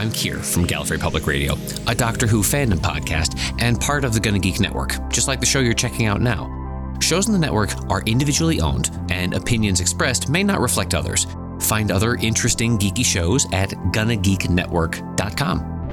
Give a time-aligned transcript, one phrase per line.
[0.00, 4.20] I'm Kier from Gallifrey Public Radio, a Doctor Who fandom podcast and part of the
[4.20, 6.96] Gonna Geek Network, just like the show you're checking out now.
[7.02, 11.26] Shows in the network are individually owned, and opinions expressed may not reflect others.
[11.60, 15.90] Find other interesting geeky shows at GonnaGeekNetwork.com.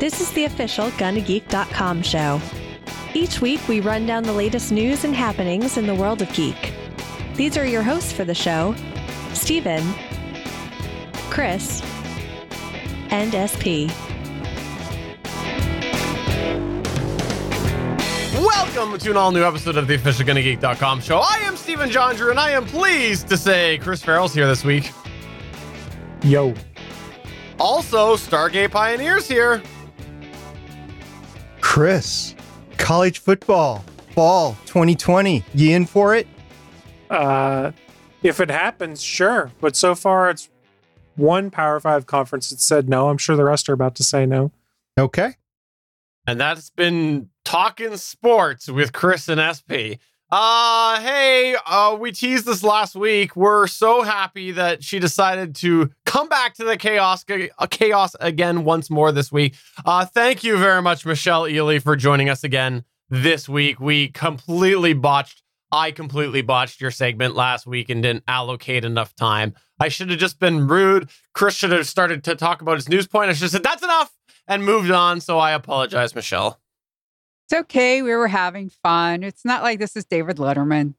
[0.00, 2.40] This is the official GonnaGeek.com show.
[3.12, 6.72] Each week, we run down the latest news and happenings in the world of geek.
[7.34, 8.74] These are your hosts for the show
[9.34, 9.84] Stephen,
[11.28, 11.82] Chris,
[13.10, 13.90] and SP.
[18.36, 21.18] Welcome to an all new episode of the official GonnaGeek.com show.
[21.18, 24.90] I am Stephen Jondrew, and I am pleased to say Chris Ferrell's here this week.
[26.22, 26.54] Yo.
[27.60, 29.62] Also, Stargate Pioneers here.
[31.60, 32.34] Chris,
[32.76, 33.84] college football,
[34.14, 35.44] fall 2020.
[35.54, 36.26] You in for it?
[37.10, 37.72] Uh,
[38.22, 39.52] if it happens, sure.
[39.60, 40.48] But so far, it's
[41.16, 43.08] one Power Five conference that said no.
[43.08, 44.52] I'm sure the rest are about to say no.
[44.98, 45.34] Okay.
[46.26, 50.00] And that's been Talking Sports with Chris and SP.
[50.30, 53.36] Uh, hey, uh, we teased this last week.
[53.36, 58.64] We're so happy that she decided to come back to the chaos, uh, chaos again
[58.64, 59.54] once more this week.
[59.84, 63.78] Uh, thank you very much, Michelle Ealey, for joining us again this week.
[63.78, 65.42] We completely botched.
[65.70, 69.54] I completely botched your segment last week and didn't allocate enough time.
[69.84, 71.10] I should have just been rude.
[71.34, 73.28] Chris should have started to talk about his news point.
[73.28, 74.10] I should have said, that's enough
[74.48, 75.20] and moved on.
[75.20, 76.58] So I apologize, Michelle.
[77.46, 78.00] It's okay.
[78.00, 79.22] We were having fun.
[79.22, 80.94] It's not like this is David Letterman.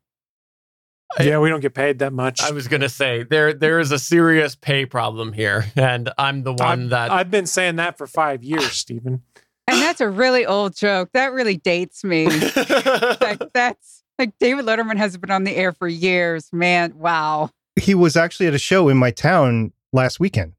[1.20, 2.44] Yeah, we don't get paid that much.
[2.44, 6.54] I was gonna say there there is a serious pay problem here, and I'm the
[6.54, 9.22] one I've, that I've been saying that for five years, Stephen.
[9.68, 11.10] And that's a really old joke.
[11.14, 12.26] That really dates me.
[12.56, 16.50] like that's like David Letterman has been on the air for years.
[16.52, 17.50] Man, wow.
[17.80, 20.54] He was actually at a show in my town last weekend.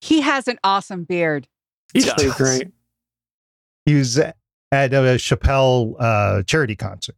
[0.00, 1.48] He has an awesome beard.
[1.92, 2.68] he It's pretty great.
[3.86, 4.36] He was at
[4.70, 7.16] a Chappelle uh, charity concert.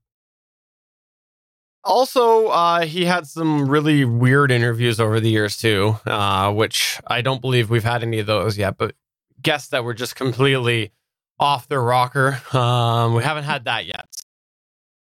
[1.83, 7.23] Also, uh, he had some really weird interviews over the years too, uh, which I
[7.23, 8.77] don't believe we've had any of those yet.
[8.79, 8.95] But
[9.43, 10.93] guests that were just completely
[11.41, 12.41] off their rocker.
[12.53, 14.07] Um, we haven't had that yet.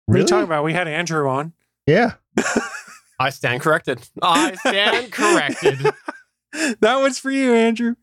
[0.06, 0.64] What are you talking about?
[0.64, 1.54] We had Andrew on.
[1.88, 2.14] Yeah.
[3.22, 4.08] I stand corrected.
[4.22, 5.78] I stand corrected.
[6.80, 7.94] that one's for you, Andrew.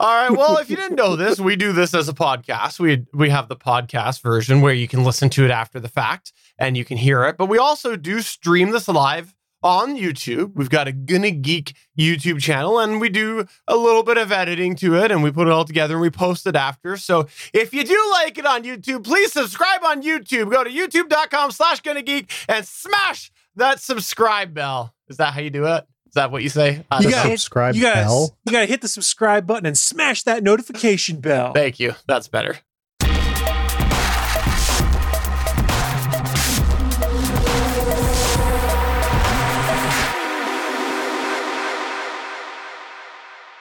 [0.00, 0.36] All right.
[0.36, 2.80] Well, if you didn't know this, we do this as a podcast.
[2.80, 6.32] We we have the podcast version where you can listen to it after the fact
[6.58, 7.36] and you can hear it.
[7.36, 9.32] But we also do stream this live
[9.62, 10.54] on YouTube.
[10.56, 14.74] We've got a Gonna Geek YouTube channel and we do a little bit of editing
[14.76, 16.96] to it and we put it all together and we post it after.
[16.96, 20.50] So if you do like it on YouTube, please subscribe on YouTube.
[20.50, 24.94] Go to youtube.com slash gonna geek and smash that subscribe bell.
[25.08, 25.84] Is that how you do it?
[26.06, 26.84] Is that what you say?
[26.90, 27.30] I You don't got know.
[27.30, 28.36] subscribe You gotta, bell.
[28.44, 31.52] you gotta hit the subscribe button and smash that notification bell.
[31.52, 31.94] Thank you.
[32.06, 32.58] That's better.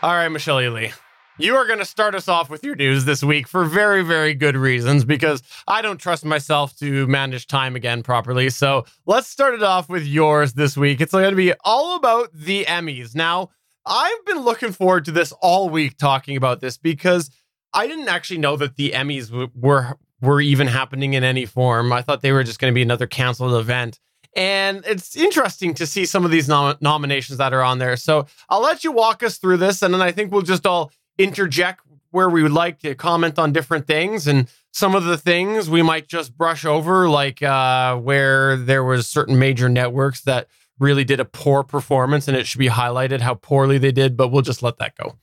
[0.03, 0.93] All right, Michelle Ealey.
[1.41, 4.35] You are going to start us off with your news this week for very, very
[4.35, 8.51] good reasons because I don't trust myself to manage time again properly.
[8.51, 11.01] So let's start it off with yours this week.
[11.01, 13.15] It's going to be all about the Emmys.
[13.15, 13.49] Now,
[13.87, 17.31] I've been looking forward to this all week talking about this because
[17.73, 21.91] I didn't actually know that the Emmys w- were were even happening in any form.
[21.91, 23.99] I thought they were just going to be another canceled event.
[24.35, 27.97] And it's interesting to see some of these nom- nominations that are on there.
[27.97, 30.91] So I'll let you walk us through this, and then I think we'll just all
[31.23, 34.27] interject where we would like to comment on different things.
[34.27, 39.07] And some of the things we might just brush over, like uh, where there was
[39.07, 40.47] certain major networks that
[40.79, 44.17] really did a poor performance, and it should be highlighted how poorly they did.
[44.17, 45.17] But we'll just let that go.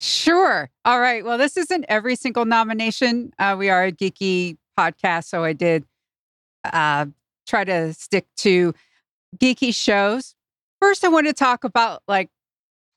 [0.00, 0.68] Sure.
[0.84, 1.24] All right.
[1.24, 3.32] Well, this isn't every single nomination.
[3.38, 5.84] Uh, we are a geeky podcast, so I did
[6.64, 7.06] uh,
[7.46, 8.74] try to stick to
[9.38, 10.34] geeky shows.
[10.80, 12.30] First, I want to talk about like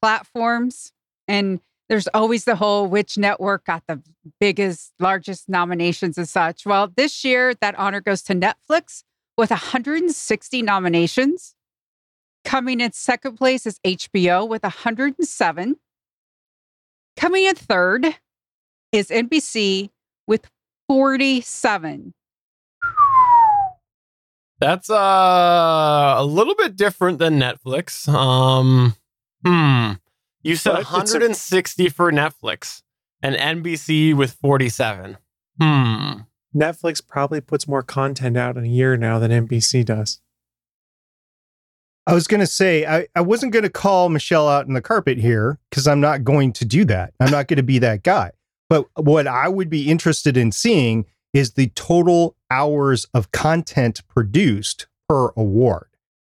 [0.06, 0.92] platforms,
[1.28, 1.60] and
[1.90, 4.00] there's always the whole which network got the
[4.40, 6.64] biggest, largest nominations and such.
[6.64, 9.02] Well, this year that honor goes to Netflix
[9.36, 11.56] with 160 nominations.
[12.44, 15.76] Coming in second place is HBO with 107.
[17.18, 18.06] Coming in third
[18.92, 19.90] is NBC
[20.28, 20.48] with
[20.88, 22.14] 47.
[24.60, 28.08] That's uh, a little bit different than Netflix.
[28.08, 28.94] Um,
[29.46, 29.92] hmm.
[30.44, 32.84] You said But it's a- 160 for Netflix
[33.22, 35.18] and NBC with 47.
[35.60, 36.12] Hmm.
[36.56, 40.22] Netflix probably puts more content out in a year now than NBC does.
[42.08, 44.82] I was going to say, I, I wasn't going to call Michelle out in the
[44.82, 47.14] carpet here because I'm not going to do that.
[47.20, 48.32] I'm not going to be that guy.
[48.70, 54.88] But what I would be interested in seeing is the total hours of content produced
[55.10, 55.88] per award.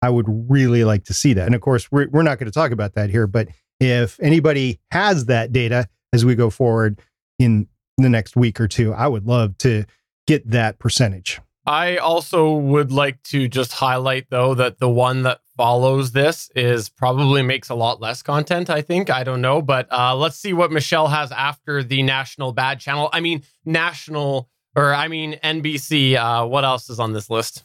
[0.02, 1.46] I would really like to see that.
[1.46, 3.48] And of course, we're, we're not going to talk about that here, but
[3.81, 7.00] if anybody has that data as we go forward
[7.38, 9.84] in the next week or two, I would love to
[10.26, 11.40] get that percentage.
[11.66, 16.88] I also would like to just highlight though that the one that follows this is
[16.88, 19.10] probably makes a lot less content, I think.
[19.10, 23.08] I don't know, but uh, let's see what Michelle has after the national bad channel.
[23.12, 26.14] I mean, national or I mean NBC.
[26.14, 27.64] Uh, what else is on this list?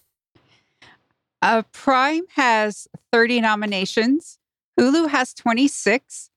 [1.42, 4.38] Uh, Prime has 30 nominations.
[4.80, 6.30] Hulu has 26.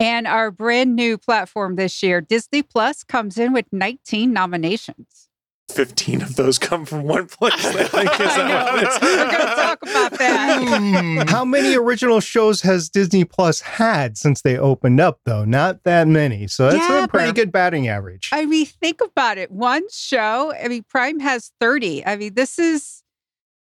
[0.00, 5.28] And our brand new platform this year, Disney Plus, comes in with 19 nominations.
[5.72, 7.52] 15 of those come from one place.
[7.66, 8.64] I think is I know.
[8.72, 8.98] what it is.
[9.02, 11.26] We're going to talk about that.
[11.28, 15.44] How many original shows has Disney Plus had since they opened up, though?
[15.44, 16.46] Not that many.
[16.46, 18.30] So that's Yeah, a pretty good batting average.
[18.32, 19.50] I mean, think about it.
[19.50, 22.06] One show, I mean, Prime has 30.
[22.06, 23.02] I mean, this is,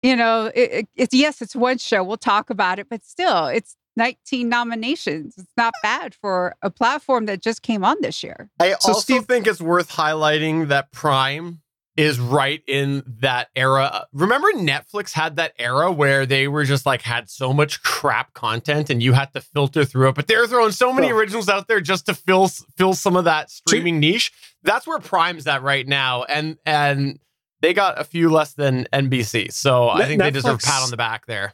[0.07, 2.03] you know, it, it- it's yes, it's one show.
[2.03, 5.35] We'll talk about it, but still, it's 19 nominations.
[5.37, 8.49] It's not bad for a platform that just came on this year.
[8.59, 11.61] I So, also Steve- think it's worth highlighting that Prime
[11.97, 14.05] is right in that era.
[14.13, 18.91] Remember Netflix had that era where they were just like had so much crap content
[18.91, 21.81] and you had to filter through it, but they're throwing so many originals out there
[21.81, 24.31] just to fill fill some of that streaming niche.
[24.61, 27.17] That's where Prime's at right now and and
[27.61, 29.51] they got a few less than NBC.
[29.51, 31.53] So I think they deserve a pat on the back there.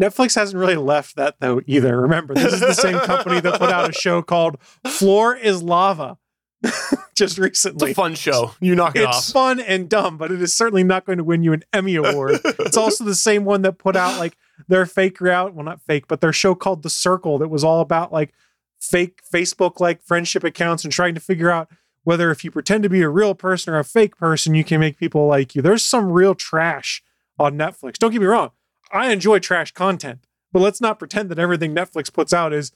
[0.00, 2.00] Netflix hasn't really left that though either.
[2.00, 4.56] Remember, this is the same company that put out a show called
[4.86, 6.16] Floor is Lava
[7.14, 7.90] just recently.
[7.90, 8.52] It's a fun show.
[8.60, 9.18] You knock it It's off.
[9.18, 11.96] It's fun and dumb, but it is certainly not going to win you an Emmy
[11.96, 12.40] award.
[12.44, 14.36] it's also the same one that put out like
[14.68, 17.80] their fake route, well, not fake, but their show called The Circle that was all
[17.80, 18.32] about like
[18.80, 21.68] fake Facebook like friendship accounts and trying to figure out
[22.04, 24.80] whether if you pretend to be a real person or a fake person, you can
[24.80, 25.62] make people like you.
[25.62, 27.02] There's some real trash
[27.38, 27.94] on Netflix.
[27.98, 28.50] Don't get me wrong.
[28.92, 30.20] I enjoy trash content,
[30.52, 32.72] but let's not pretend that everything Netflix puts out is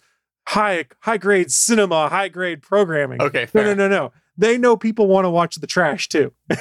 [0.49, 3.21] high high grade cinema, high grade programming.
[3.21, 3.65] Okay, No, fair.
[3.65, 4.13] no, no, no.
[4.37, 6.33] They know people want to watch the trash too.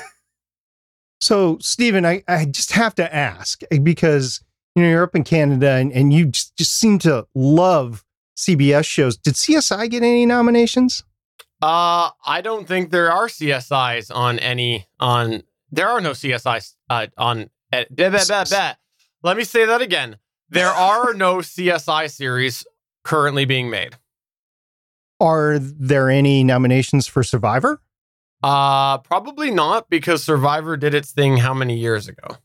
[1.21, 4.41] So, Stephen, I, I just have to ask eh, because
[4.75, 8.03] you know you're up in Canada and, and you just, just seem to love
[8.35, 9.15] CBS shows.
[9.15, 11.03] Did CSI get any nominations?
[11.63, 15.43] Uh, I don't think there are CSIs on any on.
[15.71, 17.49] There are no CSIs uh, on.
[17.71, 18.73] Uh, blah, blah, blah, blah.
[19.23, 20.17] Let me say that again.
[20.49, 22.67] There are no CSI series
[23.05, 23.95] currently being made.
[25.21, 27.81] Are there any nominations for Survivor?
[28.43, 32.35] Uh, probably not because Survivor did its thing how many years ago?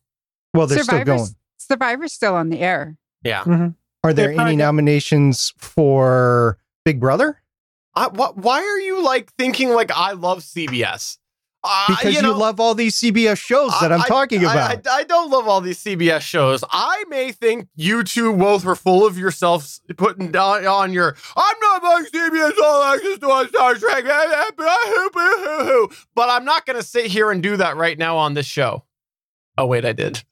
[0.54, 1.26] Well, they're still going.
[1.56, 2.96] Survivor's still on the air.
[3.24, 3.72] Yeah.
[4.04, 7.42] Are there any nominations for Big Brother?
[7.98, 11.18] I, what, why are you like thinking like I love CBS?
[11.64, 14.86] Uh, Because you, know, love all these CBS shows that I'm talking I- about.
[14.86, 16.62] I, I don't love all these CBS shows.
[16.70, 21.56] I may think you two both were full of yourselves putting down on your I'm
[21.60, 24.04] not buying CBS all access to on Star Trek,
[26.14, 28.84] but I'm not going to sit here and do that right now on this show.
[29.56, 30.22] Oh wait, I did.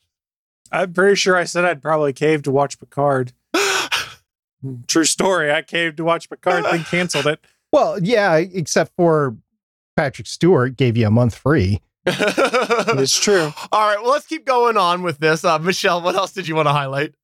[0.70, 3.32] I'm pretty sure I said I'd probably cave to watch Picard.
[4.86, 5.52] True story.
[5.52, 7.44] I caved to watch Picard, then canceled it.
[7.72, 9.36] Well, yeah, except for
[9.96, 11.80] Patrick Stewart gave you a month free.
[12.08, 13.52] It's true.
[13.72, 15.44] All right, well, let's keep going on with this.
[15.44, 17.14] Uh, Michelle, what else did you want to highlight?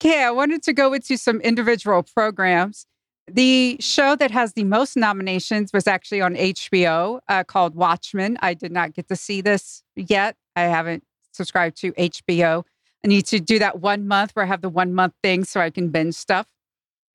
[0.00, 2.86] Okay, I wanted to go into some individual programs.
[3.30, 8.38] The show that has the most nominations was actually on HBO uh, called Watchmen.
[8.40, 10.36] I did not get to see this yet.
[10.56, 12.64] I haven't subscribed to HBO.
[13.04, 15.60] I need to do that one month where I have the one month thing so
[15.60, 16.46] I can binge stuff.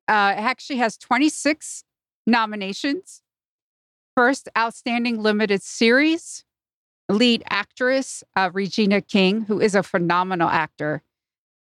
[0.07, 1.83] Uh, it actually has 26
[2.25, 3.21] nominations.
[4.15, 6.45] First, Outstanding Limited Series,
[7.09, 11.01] lead actress, uh, Regina King, who is a phenomenal actor.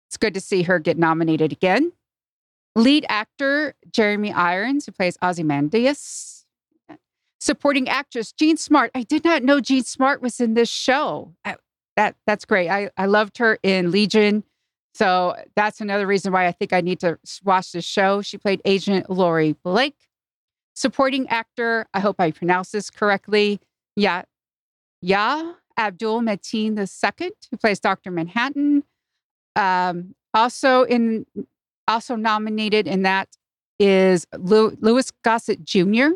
[0.08, 1.92] It's good to see her get nominated again.
[2.76, 6.44] Lead actor Jeremy Irons, who plays Ozymandias.
[7.40, 8.90] Supporting actress Jean Smart.
[8.94, 11.34] I did not know Jean Smart was in this show.
[11.44, 11.56] I-
[11.96, 12.70] that that's great.
[12.70, 14.44] I, I loved her in Legion.
[14.94, 18.22] So that's another reason why I think I need to watch this show.
[18.22, 19.96] She played Agent Laurie Blake.
[20.74, 23.60] Supporting actor, I hope I pronounce this correctly.
[23.96, 24.22] Yeah,
[25.02, 28.10] yeah, Abdul Mateen II, who plays Dr.
[28.10, 28.84] Manhattan.
[29.56, 31.26] Um, also in
[31.88, 33.28] also nominated in that
[33.78, 36.10] is Louis Gossett Jr.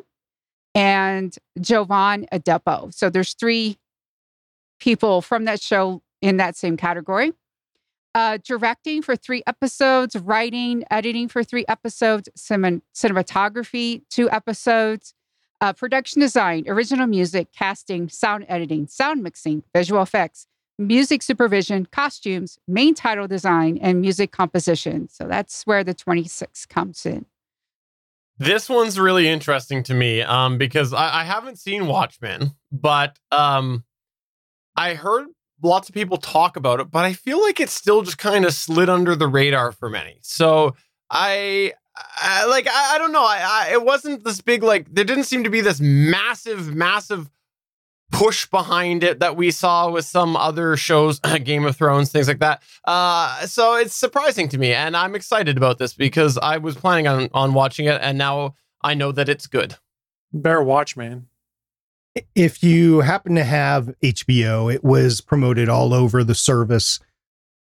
[0.74, 2.94] and Jovan Adepo.
[2.94, 3.76] So there's three
[4.78, 7.32] people from that show in that same category.
[8.16, 15.12] Uh, directing for three episodes, writing, editing for three episodes, cin- cinematography, two episodes,
[15.60, 20.46] uh, production design, original music, casting, sound editing, sound mixing, visual effects,
[20.78, 25.10] music supervision, costumes, main title design, and music composition.
[25.10, 27.26] So that's where the 26 comes in.
[28.38, 33.84] This one's really interesting to me um, because I, I haven't seen Watchmen, but um,
[34.74, 35.26] I heard
[35.62, 38.52] lots of people talk about it, but I feel like it still just kind of
[38.52, 40.18] slid under the radar for many.
[40.22, 40.74] So
[41.10, 41.72] I,
[42.18, 43.24] I like I, I don't know.
[43.24, 47.30] I, I it wasn't this big like there didn't seem to be this massive massive
[48.12, 52.38] push behind it that we saw with some other shows, Game of Thrones, things like
[52.38, 52.62] that.
[52.84, 57.06] Uh, so it's surprising to me, and I'm excited about this because I was planning
[57.06, 59.76] on on watching it, and now I know that it's good.
[60.32, 61.26] Bear watch, man.
[62.34, 67.00] If you happen to have HBO, it was promoted all over the service.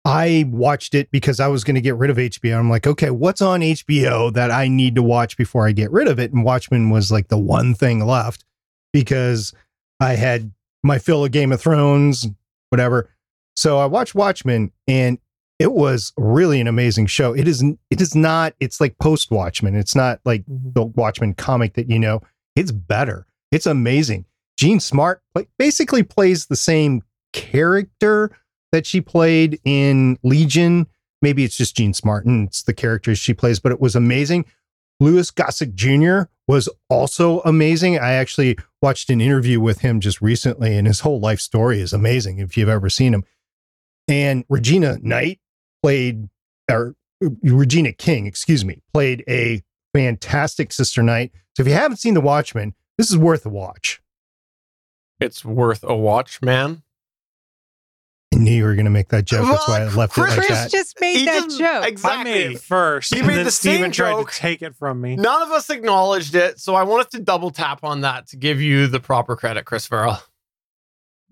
[0.04, 2.58] I watched it because I was going to get rid of HBO.
[2.58, 6.08] I'm like, okay, what's on HBO that I need to watch before I get rid
[6.08, 6.32] of it?
[6.32, 8.44] And Watchmen was like the one thing left
[8.92, 9.52] because
[10.00, 10.52] I had
[10.82, 12.26] my fill of Game of Thrones,
[12.70, 13.10] whatever.
[13.56, 15.18] So I watched Watchmen and
[15.58, 17.34] it was really an amazing show.
[17.34, 19.74] It is it is not it's like post Watchmen.
[19.76, 20.72] It's not like Mhm.
[20.72, 22.22] the Watchmen comic that you know.
[22.56, 23.26] It's better.
[23.52, 24.24] It's amazing.
[24.60, 25.22] Jean Smart
[25.58, 27.00] basically plays the same
[27.32, 28.30] character
[28.72, 30.86] that she played in Legion.
[31.22, 34.44] Maybe it's just Jean Smart and it's the characters she plays, but it was amazing.
[35.00, 36.24] Louis Gossett Jr.
[36.46, 37.98] was also amazing.
[37.98, 41.94] I actually watched an interview with him just recently, and his whole life story is
[41.94, 43.24] amazing if you've ever seen him.
[44.08, 45.40] And Regina Knight
[45.82, 46.28] played,
[46.70, 46.96] or
[47.42, 49.62] Regina King, excuse me, played a
[49.94, 51.32] fantastic Sister Night.
[51.56, 54.02] So if you haven't seen The Watchmen, this is worth a watch.
[55.20, 56.82] It's worth a watch, man.
[58.32, 59.46] I knew you were going to make that joke.
[59.48, 60.70] That's why I Well, left it Chris- like Chris that.
[60.70, 61.84] just made He that just- joke.
[61.86, 62.20] Exactly.
[62.20, 63.12] I made it first.
[63.14, 64.30] He made then the same Steven tried joke.
[64.32, 65.16] to take it from me.
[65.16, 68.60] None of us acknowledged it, so I wanted to double tap on that to give
[68.60, 70.18] you the proper credit, Chris Ferrell.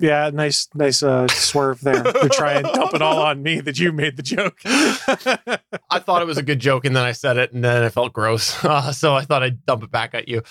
[0.00, 3.80] Yeah, nice, nice uh, swerve there to try and dump it all on me that
[3.80, 4.59] you made the joke.
[4.64, 7.88] I thought it was a good joke, and then I said it, and then I
[7.88, 8.64] felt gross.
[8.64, 10.42] Uh, so I thought I'd dump it back at you.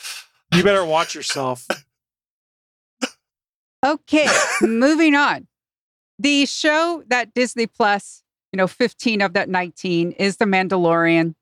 [0.53, 1.65] you better watch yourself.
[3.85, 4.27] Okay,
[4.61, 5.47] moving on.
[6.19, 11.35] The show that Disney Plus, you know, 15 of that 19 is The Mandalorian.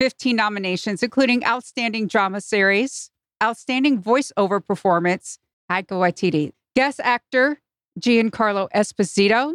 [0.00, 3.10] 15 nominations, including Outstanding Drama Series,
[3.42, 5.38] Outstanding Voiceover Performance,
[5.70, 7.60] Taika Waititi, Guest Actor,
[7.98, 9.54] Giancarlo Esposito,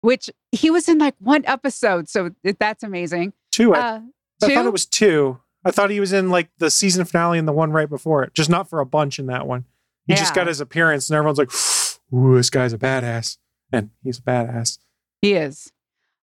[0.00, 3.34] which he was in like one episode, so that's amazing.
[3.50, 3.74] Two.
[3.74, 4.00] I, Uh,
[4.42, 4.68] I thought two?
[4.68, 5.38] it was two.
[5.64, 8.32] I thought he was in like the season finale and the one right before it,
[8.34, 9.66] just not for a bunch in that one.
[10.06, 11.52] He just got his appearance, and everyone's like,
[12.12, 13.38] "Ooh, this guy's a badass,"
[13.72, 14.78] and he's a badass.
[15.20, 15.72] He is.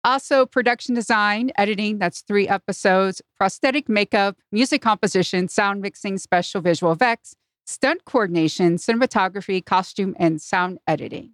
[0.04, 6.94] Also, production design, editing, that's three episodes, prosthetic makeup, music composition, sound mixing, special visual
[6.94, 11.34] effects, stunt coordination, cinematography, costume, and sound editing.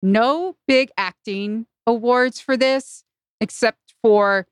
[0.00, 3.02] No big acting awards for this,
[3.40, 4.46] except for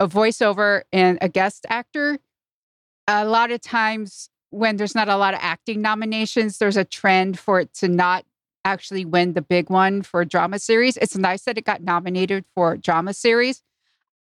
[0.00, 2.18] a voiceover and a guest actor.
[3.06, 7.38] A lot of times, when there's not a lot of acting nominations, there's a trend
[7.38, 8.24] for it to not
[8.64, 10.96] actually win the big one for a drama series.
[10.98, 13.62] It's nice that it got nominated for drama series.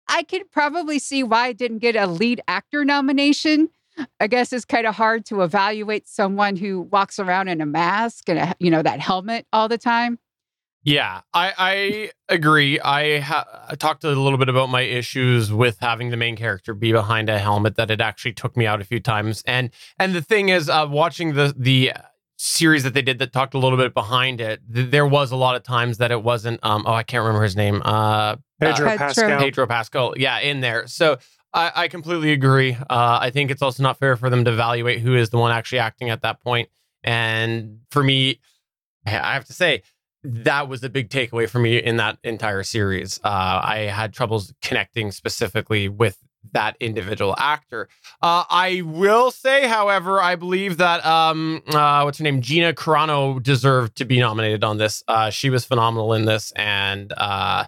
[0.07, 3.69] I could probably see why it didn't get a lead actor nomination.
[4.19, 8.29] I guess it's kind of hard to evaluate someone who walks around in a mask
[8.29, 10.17] and a, you know that helmet all the time.
[10.83, 12.79] Yeah, I, I agree.
[12.79, 16.73] I, ha- I talked a little bit about my issues with having the main character
[16.73, 19.43] be behind a helmet that it actually took me out a few times.
[19.45, 19.69] And
[19.99, 21.93] and the thing is, uh, watching the the
[22.37, 25.35] series that they did that talked a little bit behind it, th- there was a
[25.35, 26.59] lot of times that it wasn't.
[26.63, 27.83] Um, oh, I can't remember his name.
[27.85, 28.97] Uh, Pedro Pedro.
[28.97, 29.39] Pascal.
[29.39, 30.13] Pedro Pascal.
[30.17, 30.87] Yeah, in there.
[30.87, 31.19] So
[31.53, 32.73] I, I completely agree.
[32.73, 35.51] Uh, I think it's also not fair for them to evaluate who is the one
[35.51, 36.69] actually acting at that point.
[37.03, 38.39] And for me,
[39.05, 39.83] I have to say
[40.23, 43.19] that was the big takeaway for me in that entire series.
[43.23, 46.17] Uh, I had troubles connecting specifically with
[46.53, 47.87] that individual actor.
[48.21, 53.41] Uh, I will say, however, I believe that um, uh, what's her name, Gina Carano,
[53.41, 55.03] deserved to be nominated on this.
[55.07, 57.65] Uh, she was phenomenal in this, and uh,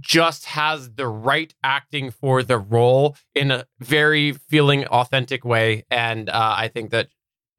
[0.00, 5.84] just has the right acting for the role in a very feeling authentic way.
[5.90, 7.08] And uh, I think that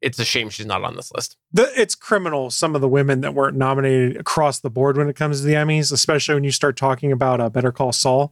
[0.05, 1.35] it's a shame she's not on this list.
[1.51, 2.51] The, it's criminal.
[2.51, 5.55] Some of the women that weren't nominated across the board when it comes to the
[5.55, 8.31] Emmys, especially when you start talking about uh, Better Call Saul.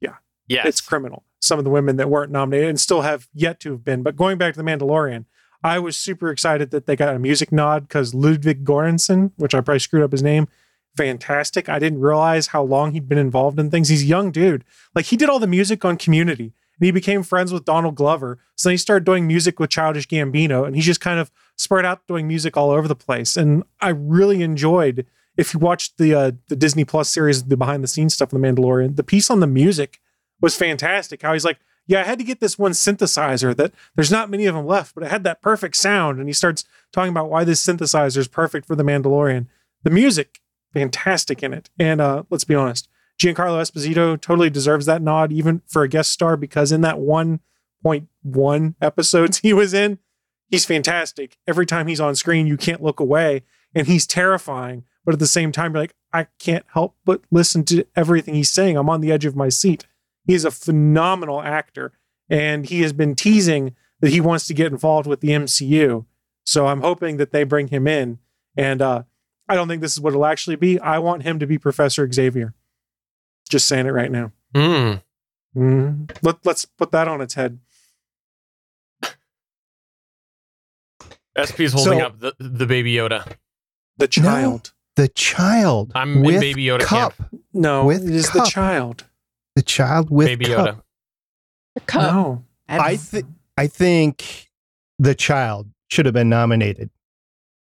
[0.00, 0.14] Yeah,
[0.46, 1.24] yeah, It's criminal.
[1.40, 4.04] Some of the women that weren't nominated and still have yet to have been.
[4.04, 5.24] But going back to The Mandalorian,
[5.60, 9.60] I was super excited that they got a music nod because Ludwig Göransson, which I
[9.62, 10.46] probably screwed up his name,
[10.96, 11.68] fantastic.
[11.68, 13.88] I didn't realize how long he'd been involved in things.
[13.88, 14.64] He's a young dude.
[14.94, 18.38] Like he did all the music on Community, and he became friends with Donald Glover.
[18.54, 22.06] So he started doing music with Childish Gambino, and he's just kind of spread out
[22.06, 23.36] doing music all over the place.
[23.36, 25.06] And I really enjoyed.
[25.36, 28.40] If you watched the uh, the Disney Plus series, the behind the scenes stuff of
[28.40, 30.00] The Mandalorian, the piece on the music
[30.40, 31.22] was fantastic.
[31.22, 34.46] How he's like, yeah, I had to get this one synthesizer that there's not many
[34.46, 36.18] of them left, but it had that perfect sound.
[36.18, 39.46] And he starts talking about why this synthesizer is perfect for the Mandalorian.
[39.82, 40.40] The music,
[40.72, 41.70] fantastic in it.
[41.78, 42.88] And uh, let's be honest,
[43.18, 48.74] Giancarlo Esposito totally deserves that nod, even for a guest star, because in that 1.1
[48.80, 49.98] episodes he was in,
[50.48, 51.38] he's fantastic.
[51.46, 53.42] Every time he's on screen, you can't look away,
[53.74, 54.84] and he's terrifying.
[55.04, 58.52] But at the same time, you're like, I can't help but listen to everything he's
[58.52, 58.76] saying.
[58.76, 59.86] I'm on the edge of my seat.
[60.26, 61.92] He's a phenomenal actor,
[62.28, 66.04] and he has been teasing that he wants to get involved with the MCU.
[66.44, 68.18] So I'm hoping that they bring him in.
[68.56, 69.02] And uh,
[69.48, 70.78] I don't think this is what it'll actually be.
[70.80, 72.54] I want him to be Professor Xavier.
[73.50, 74.32] Just saying it right now.
[74.54, 75.02] Mm.
[75.56, 76.16] Mm.
[76.22, 77.58] Let, let's put that on its head.
[81.42, 83.30] SP's holding So- up the, the baby Yoda.
[83.98, 84.72] The child.
[84.96, 85.92] The child.
[85.94, 87.16] I'm in with Baby Yoda cup.
[87.18, 87.42] camp.
[87.52, 89.04] No, With it is the child.
[89.54, 90.66] The child with Baby cup.
[91.76, 91.86] Yoda.
[91.86, 92.02] Cup.
[92.14, 92.44] No.
[92.68, 93.24] I th-
[93.58, 94.50] I think
[94.98, 96.90] the child should have been nominated.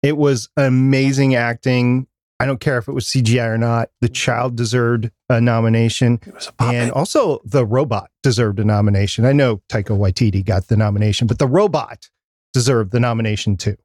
[0.02, 2.06] It was amazing acting.
[2.42, 3.90] I don't care if it was CGI or not.
[4.00, 6.74] The child deserved a nomination, It was a puppet.
[6.74, 9.24] and also the robot deserved a nomination.
[9.24, 12.08] I know Taika Waititi got the nomination, but the robot
[12.52, 13.76] deserved the nomination too.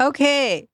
[0.00, 0.66] Okay.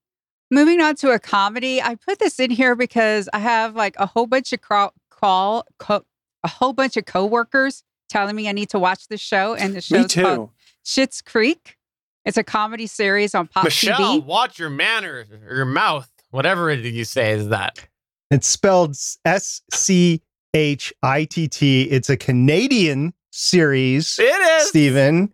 [0.50, 1.82] Moving on to a comedy.
[1.82, 5.66] I put this in here because I have like a whole bunch of crawl, call,
[5.78, 6.04] co-
[6.44, 9.78] a whole bunch of coworkers telling me I need to watch this show, and the
[9.78, 10.22] Me show's too.
[10.22, 10.50] called
[10.84, 11.76] Schitt's Creek.
[12.24, 14.24] It's a comedy series on Pop Michelle, TV.
[14.24, 17.88] watch your manners, your mouth, whatever it you say is that.
[18.30, 20.20] It's spelled S C
[20.54, 21.84] H I T T.
[21.84, 24.18] It's a Canadian series.
[24.18, 24.68] It is.
[24.68, 25.32] Steven,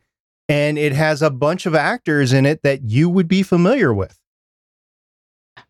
[0.49, 4.19] and it has a bunch of actors in it that you would be familiar with.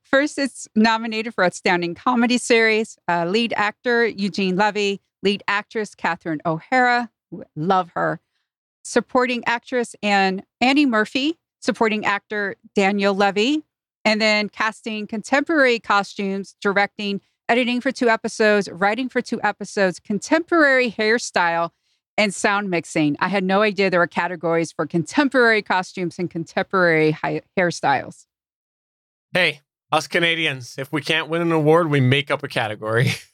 [0.03, 2.99] First, it's nominated for Outstanding Comedy Series.
[3.09, 7.11] Uh, lead actor Eugene Levy, lead actress Catherine O'Hara,
[7.57, 8.21] love her.
[8.85, 13.62] Supporting actress and Annie Murphy, supporting actor Daniel Levy,
[14.05, 20.91] and then casting contemporary costumes, directing, editing for two episodes, writing for two episodes, contemporary
[20.91, 21.71] hairstyle,
[22.19, 23.17] and sound mixing.
[23.21, 28.27] I had no idea there were categories for contemporary costumes and contemporary hi- hairstyles.
[29.33, 29.61] Hey,
[29.91, 33.12] us Canadians, if we can't win an award, we make up a category.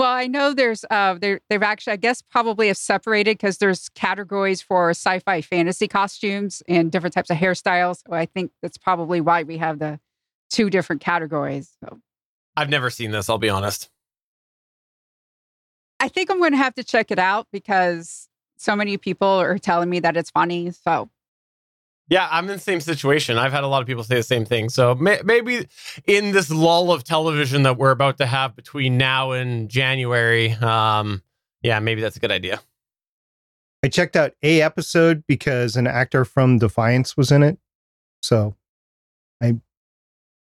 [0.00, 3.90] Well, I know there's uh there they've actually I guess probably have separated because there's
[3.90, 7.98] categories for sci-fi fantasy costumes and different types of hairstyles.
[8.08, 10.00] So I think that's probably why we have the
[10.48, 11.76] two different categories.
[11.84, 12.00] So
[12.56, 13.90] I've never seen this, I'll be honest.
[16.00, 19.58] I think I'm going to have to check it out because so many people are
[19.58, 20.70] telling me that it's funny.
[20.70, 21.10] So
[22.10, 23.38] Yeah, I'm in the same situation.
[23.38, 24.68] I've had a lot of people say the same thing.
[24.68, 25.66] So may- maybe
[26.06, 31.22] in this lull of television that we're about to have between now and January, um,
[31.62, 32.60] yeah, maybe that's a good idea.
[33.84, 37.58] I checked out a episode because an actor from Defiance was in it.
[38.22, 38.56] So
[39.42, 39.58] I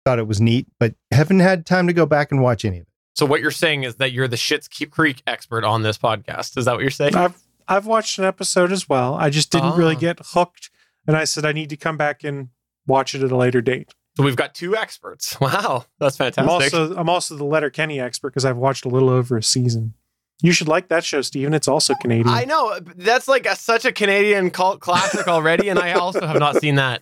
[0.06, 2.82] thought it was neat, but haven't had time to go back and watch any of
[2.84, 2.88] it.
[3.16, 6.58] So what you're saying is that you're the Schitt's Creek expert on this podcast.
[6.58, 7.16] Is that what you're saying?
[7.16, 9.14] I've I've watched an episode as well.
[9.14, 10.00] I just didn't really Ah.
[10.00, 10.70] get hooked,
[11.08, 12.50] and I said I need to come back and
[12.88, 13.94] watch it at a later date.
[14.18, 15.38] So we've got two experts.
[15.42, 16.44] Wow, that's fantastic.
[16.44, 19.94] I'm also I'm also the Letterkenny expert because I've watched a little over a season.
[20.42, 21.54] You should like that show, Steven.
[21.54, 22.30] It's also Canadian.
[22.30, 26.40] I know that's like a, such a Canadian cult classic already, and I also have
[26.40, 27.02] not seen that.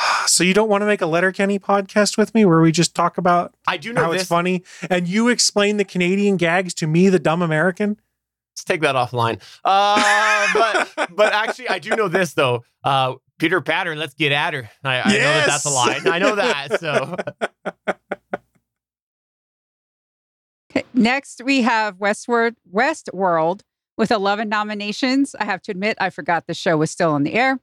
[0.26, 3.18] so you don't want to make a Letterkenny podcast with me where we just talk
[3.18, 4.22] about I do know how this.
[4.22, 8.00] it's funny and you explain the Canadian gags to me, the dumb American?
[8.60, 9.40] Let's take that offline.
[9.64, 12.62] Uh, but but actually, I do know this though.
[12.84, 14.68] Uh, Peter Patter, let's get at her.
[14.84, 15.74] I, I know that that's a Yes!
[15.74, 16.06] line.
[16.06, 16.78] I know that.
[16.80, 17.16] So
[20.70, 23.62] Okay, next we have Westward Westworld
[23.96, 25.34] with 11 nominations.
[25.40, 27.58] I have to admit, I forgot the show was still on the air.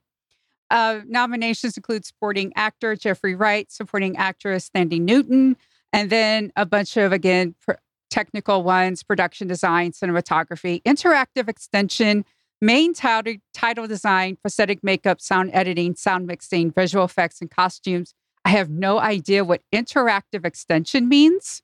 [0.69, 5.55] Uh, nominations include supporting actor Jeffrey Wright, supporting actress Thandie Newton,
[5.93, 7.73] and then a bunch of again pr-
[8.17, 12.25] technical ones: production design, cinematography, interactive extension,
[12.61, 18.13] main title, title design, prosthetic makeup, sound editing, sound mixing, visual effects, and costumes.
[18.43, 21.61] I have no idea what interactive extension means.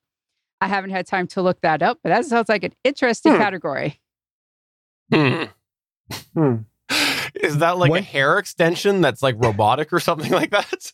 [0.62, 3.40] I haven't had time to look that up, but that sounds like an interesting Hmm.
[3.40, 4.00] category.
[5.12, 5.44] hmm.
[6.36, 6.56] Hmm.
[7.36, 10.92] is that like a hair extension that's like robotic or something like that?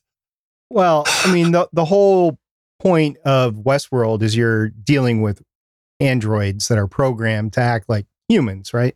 [0.70, 2.38] Well, I mean, the, the whole
[2.80, 5.42] point of Westworld is you're dealing with
[6.00, 8.96] androids that are programmed to act like humans, right?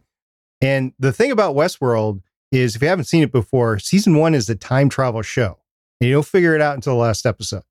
[0.61, 4.49] And the thing about Westworld is if you haven't seen it before, season one is
[4.49, 5.59] a time travel show.
[5.99, 7.63] And you don't figure it out until the last episode.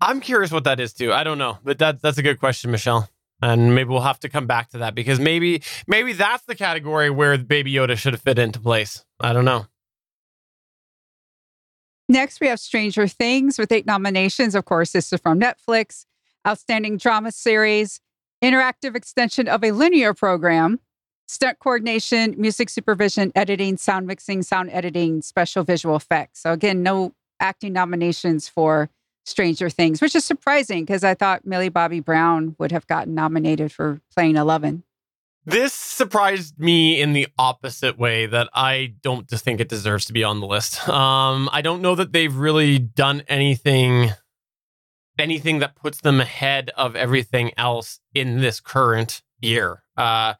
[0.00, 1.12] I'm curious what that is too.
[1.12, 3.08] I don't know, but that that's a good question, Michelle.
[3.42, 7.10] And maybe we'll have to come back to that because maybe maybe that's the category
[7.10, 9.04] where Baby Yoda should have fit into place.
[9.20, 9.66] I don't know.
[12.08, 14.54] Next, we have Stranger Things with eight nominations.
[14.54, 16.06] Of course, this is from Netflix.
[16.46, 18.00] Outstanding drama series,
[18.42, 20.80] interactive extension of a linear program,
[21.28, 26.40] stunt coordination, music supervision, editing, sound mixing, sound editing, special visual effects.
[26.40, 28.88] So, again, no acting nominations for
[29.26, 33.70] Stranger Things, which is surprising because I thought Millie Bobby Brown would have gotten nominated
[33.70, 34.82] for playing Eleven.
[35.46, 40.22] This surprised me in the opposite way that I don't think it deserves to be
[40.22, 40.86] on the list.
[40.88, 44.10] Um, I don't know that they've really done anything
[45.20, 49.82] anything that puts them ahead of everything else in this current year.
[49.96, 50.34] Uh,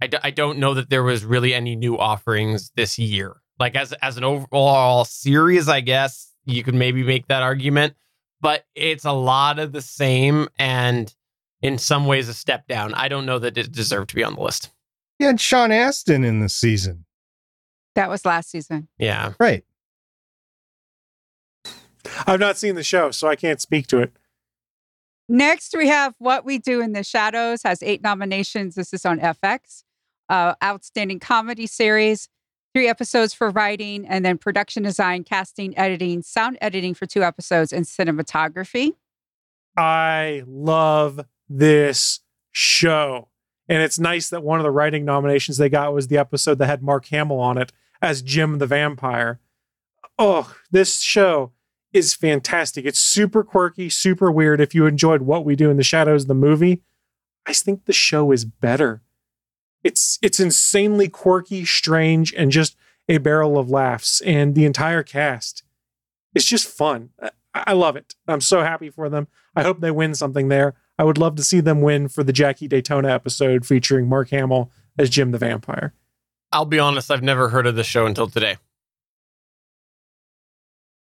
[0.00, 3.36] I d- I don't know that there was really any new offerings this year.
[3.60, 7.94] Like as as an overall series, I guess you could maybe make that argument,
[8.40, 11.14] but it's a lot of the same and
[11.60, 12.94] in some ways a step down.
[12.94, 14.70] I don't know that it deserved to be on the list.
[15.20, 17.04] You had Sean Astin in the season.
[17.94, 18.88] That was last season.
[18.98, 19.34] Yeah.
[19.38, 19.64] Right.
[22.26, 24.12] I've not seen the show, so I can't speak to it.
[25.32, 28.74] Next, we have What We Do in the Shadows has eight nominations.
[28.74, 29.82] This is on FX.
[30.28, 32.28] Uh, outstanding comedy series,
[32.74, 37.72] three episodes for writing, and then production design, casting, editing, sound editing for two episodes,
[37.72, 38.92] and cinematography.
[39.74, 43.28] I love this show.
[43.70, 46.66] And it's nice that one of the writing nominations they got was the episode that
[46.66, 49.40] had Mark Hamill on it as Jim the Vampire.
[50.18, 51.52] Oh, this show
[51.92, 52.84] is fantastic.
[52.84, 54.60] It's super quirky, super weird.
[54.60, 56.82] If you enjoyed What We Do in the Shadows, the movie,
[57.46, 59.02] I think the show is better.
[59.84, 62.76] It's it's insanely quirky, strange, and just
[63.08, 64.20] a barrel of laughs.
[64.22, 65.64] And the entire cast
[66.34, 67.10] is just fun.
[67.20, 68.14] I, I love it.
[68.28, 69.28] I'm so happy for them.
[69.54, 70.74] I hope they win something there.
[70.98, 74.70] I would love to see them win for the Jackie Daytona episode featuring Mark Hamill
[74.98, 75.94] as Jim the Vampire.
[76.52, 78.58] I'll be honest, I've never heard of the show until today.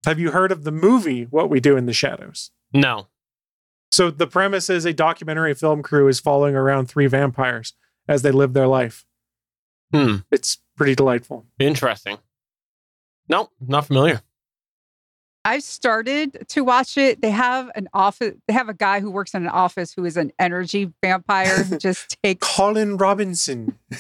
[0.06, 2.52] Have you heard of the movie What We Do in the Shadows?
[2.74, 3.08] No.
[3.92, 7.74] So the premise is a documentary film crew is following around three vampires
[8.08, 9.06] as they live their life.
[9.94, 10.18] Hmm.
[10.32, 11.46] It's pretty delightful.
[11.60, 12.18] Interesting.
[13.30, 14.22] No, not familiar.
[15.44, 17.22] I've started to watch it.
[17.22, 18.34] They have an office.
[18.48, 21.78] They have a guy who works in an office who is an energy vampire who
[21.78, 22.48] just takes.
[22.48, 23.78] Colin Robinson.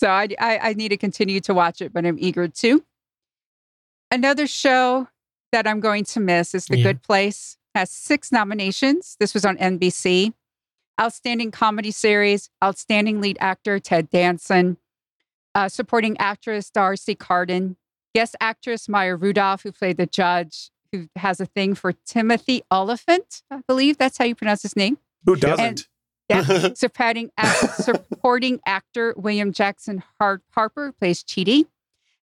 [0.00, 2.84] So I, I I need to continue to watch it, but I'm eager to.
[4.10, 5.08] Another show
[5.52, 6.84] that I'm going to miss is The Yeah.
[6.84, 7.56] Good Place.
[7.74, 9.16] Has six nominations.
[9.20, 10.32] This was on NBC.
[11.00, 14.78] Outstanding comedy series, outstanding lead actor Ted Danson,
[15.54, 17.76] uh, supporting actress D'Arcy Carden,
[18.14, 23.42] guest actress Maya Rudolph, who played the judge, who has a thing for Timothy Olyphant.
[23.48, 24.98] I believe that's how you pronounce his name.
[25.24, 25.86] Who doesn't?
[26.28, 26.70] Yeah.
[26.74, 31.66] supporting, act, supporting actor William Jackson Hart Harper plays Chidi,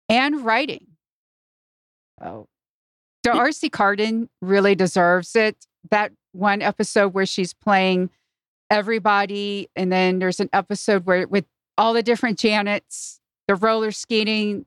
[0.10, 0.88] and writing.
[2.24, 2.48] Oh,
[3.24, 5.66] D'Arcy Carden really deserves it.
[5.90, 8.10] That one episode where she's playing
[8.70, 11.46] everybody, and then there's an episode where with
[11.78, 14.66] all the different Janets, the roller skating.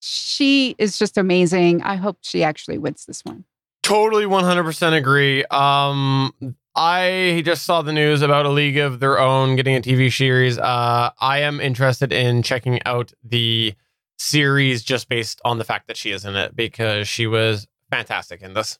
[0.00, 1.82] She is just amazing.
[1.82, 3.44] I hope she actually wins this one.
[3.82, 5.44] Totally 100% agree.
[5.46, 6.32] Um,
[6.74, 10.58] I just saw the news about a league of their own getting a TV series.
[10.58, 13.74] Uh, I am interested in checking out the
[14.18, 18.42] series just based on the fact that she is in it because she was fantastic
[18.42, 18.78] in this.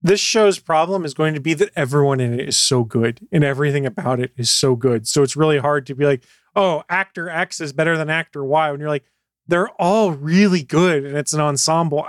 [0.00, 3.44] This show's problem is going to be that everyone in it is so good and
[3.44, 5.06] everything about it is so good.
[5.06, 6.24] So it's really hard to be like,
[6.56, 8.70] oh, actor X is better than actor Y.
[8.70, 9.04] When you're like,
[9.46, 12.06] they're all really good and it's an ensemble.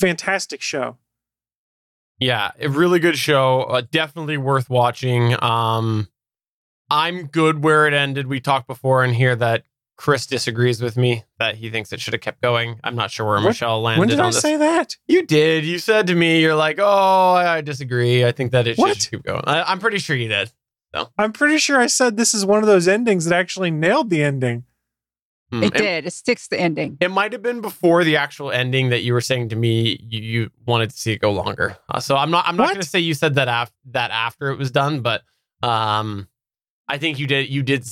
[0.00, 0.96] Fantastic show.
[2.18, 3.62] Yeah, a really good show.
[3.62, 5.40] Uh, definitely worth watching.
[5.42, 6.08] Um,
[6.90, 8.26] I'm good where it ended.
[8.26, 9.64] We talked before in here that
[9.96, 12.80] Chris disagrees with me that he thinks it should have kept going.
[12.82, 14.40] I'm not sure where What- Michelle landed When did on I this.
[14.40, 14.96] say that?
[15.06, 15.64] You did.
[15.64, 18.24] You said to me, "You're like, oh, I disagree.
[18.24, 18.94] I think that it should What?
[18.96, 20.50] just keep going." I, I'm pretty sure you did.
[21.18, 24.22] I'm pretty sure I said this is one of those endings that actually nailed the
[24.22, 24.64] ending.
[25.50, 25.64] Hmm.
[25.64, 26.06] It It, did.
[26.06, 26.96] It sticks the ending.
[27.00, 30.20] it might have been before the actual ending that you were saying to me you,
[30.20, 31.76] you wanted to see it go longer.
[31.88, 32.46] Uh, so I'm not.
[32.48, 35.22] I'm not going to say you said that after that after it was done, but
[35.62, 36.28] um,
[36.88, 37.48] I think you did.
[37.48, 37.84] You did.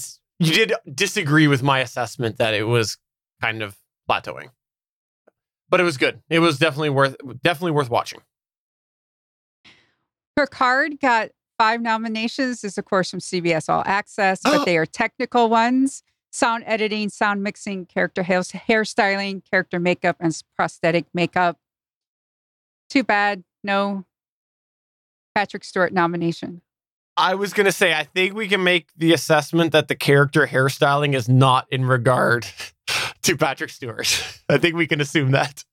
[0.47, 2.99] You did disagree with my assessment that it was
[3.41, 3.77] kind of
[4.09, 4.51] plateauing,
[5.69, 6.23] but it was good.
[6.29, 8.21] It was definitely worth definitely worth watching.
[10.37, 12.63] Picard got five nominations.
[12.63, 14.65] This, of course, from CBS All Access, but oh.
[14.65, 16.03] they are technical ones
[16.33, 21.59] sound editing, sound mixing, character hair- hairstyling, character makeup, and prosthetic makeup.
[22.91, 24.05] Too bad, no
[25.35, 26.63] Patrick Stewart nomination.
[27.17, 31.15] I was gonna say, I think we can make the assessment that the character hairstyling
[31.15, 32.47] is not in regard
[33.23, 34.41] to Patrick Stewart.
[34.49, 35.65] I think we can assume that.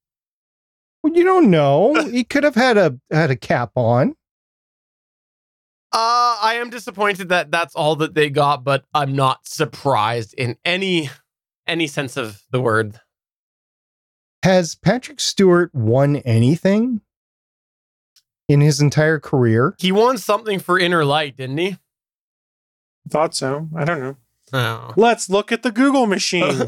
[1.04, 1.95] Well, you don't know.
[2.10, 4.15] He could have had a had a cap on.
[5.91, 10.58] Uh, I am disappointed that that's all that they got, but I'm not surprised in
[10.65, 11.10] any
[11.65, 12.99] any sense of the word.
[14.43, 17.02] Has Patrick Stewart won anything
[18.49, 19.75] in his entire career?
[19.79, 21.77] He won something for Inner Light, didn't he?
[23.09, 23.69] Thought so.
[23.75, 24.17] I don't know.
[24.51, 24.93] Oh.
[24.97, 26.65] Let's look at the Google machine.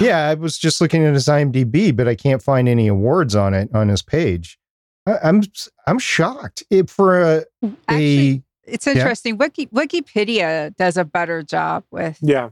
[0.00, 3.52] Yeah, I was just looking at his IMDb, but I can't find any awards on
[3.52, 4.58] it on his page.
[5.06, 5.42] I, I'm
[5.86, 7.44] I'm shocked it, for a,
[7.88, 9.36] Actually, a it's interesting.
[9.36, 12.48] Wiki, Wikipedia does a better job with yeah.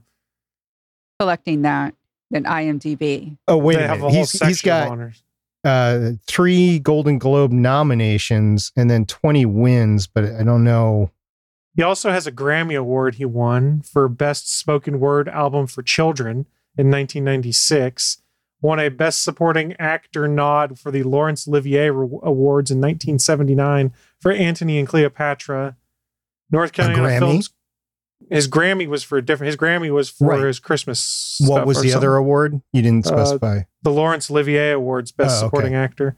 [1.19, 1.95] collecting that
[2.31, 3.39] than IMDb.
[3.49, 4.09] oh wait they a have minute.
[4.09, 5.23] a whole He's, section he's of got honors.
[5.65, 11.11] Uh, three Golden Globe nominations and then 20 wins, but I don't know.
[11.77, 16.47] He also has a Grammy Award he won for Best Spoken Word Album for Children
[16.77, 18.23] in 1996.
[18.63, 24.79] Won a Best Supporting Actor nod for the Laurence Olivier Awards in 1979 for Antony
[24.79, 25.77] and Cleopatra.
[26.51, 27.19] North Carolina Grammy?
[27.19, 27.51] Films.
[28.31, 29.49] His Grammy was for a different.
[29.49, 30.45] His Grammy was for Right.
[30.45, 31.37] his Christmas.
[31.41, 32.61] What stuff was or the other award?
[32.73, 33.61] You didn't Uh, specify.
[33.83, 35.47] the Laurence Olivier Awards, Best Oh, okay.
[35.47, 36.17] Supporting Actor.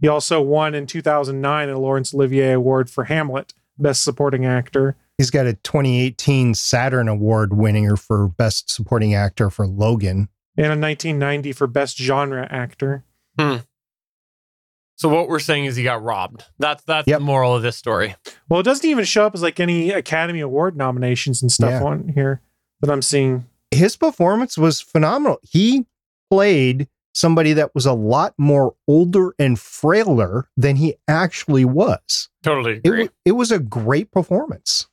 [0.00, 4.96] He also won in 2009 a Laurence Olivier Award for Hamlet, Best Supporting Actor.
[5.16, 10.28] He's got a 2018 Saturn Award winner for Best Supporting Actor for Logan.
[10.56, 13.02] and a 1990 for Best Genre Actor.
[14.96, 16.44] So what we're saying is he got robbed.
[16.58, 17.18] That's that's Yep.
[17.18, 18.14] the moral of this story.
[18.48, 21.82] Well, it doesn't even show up as like any Academy Award nominations and stuff Yeah.
[21.84, 22.40] on here
[22.80, 23.46] that I'm seeing.
[23.70, 25.40] His performance was phenomenal.
[25.42, 25.86] He
[26.30, 32.28] played somebody that was a lot more older and frailer than he actually was.
[32.42, 33.02] Totally It, agree.
[33.04, 34.86] wa- it was a great performance.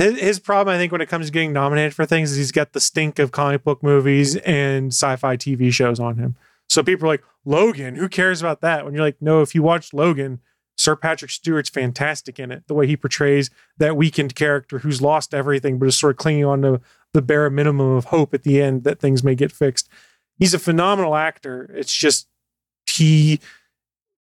[0.00, 2.52] His, his problem, I think, when it comes to getting nominated for things, is he's
[2.52, 6.36] got the stink of comic book movies and sci-fi TV shows on him.
[6.68, 8.84] So people are like, Logan, who cares about that?
[8.84, 10.40] When you're like, no, if you watch Logan,
[10.76, 12.64] Sir Patrick Stewart's fantastic in it.
[12.68, 16.44] The way he portrays that weakened character who's lost everything, but is sort of clinging
[16.44, 16.80] on to
[17.12, 19.88] the bare minimum of hope at the end that things may get fixed.
[20.38, 21.70] He's a phenomenal actor.
[21.74, 22.28] It's just
[22.86, 23.40] he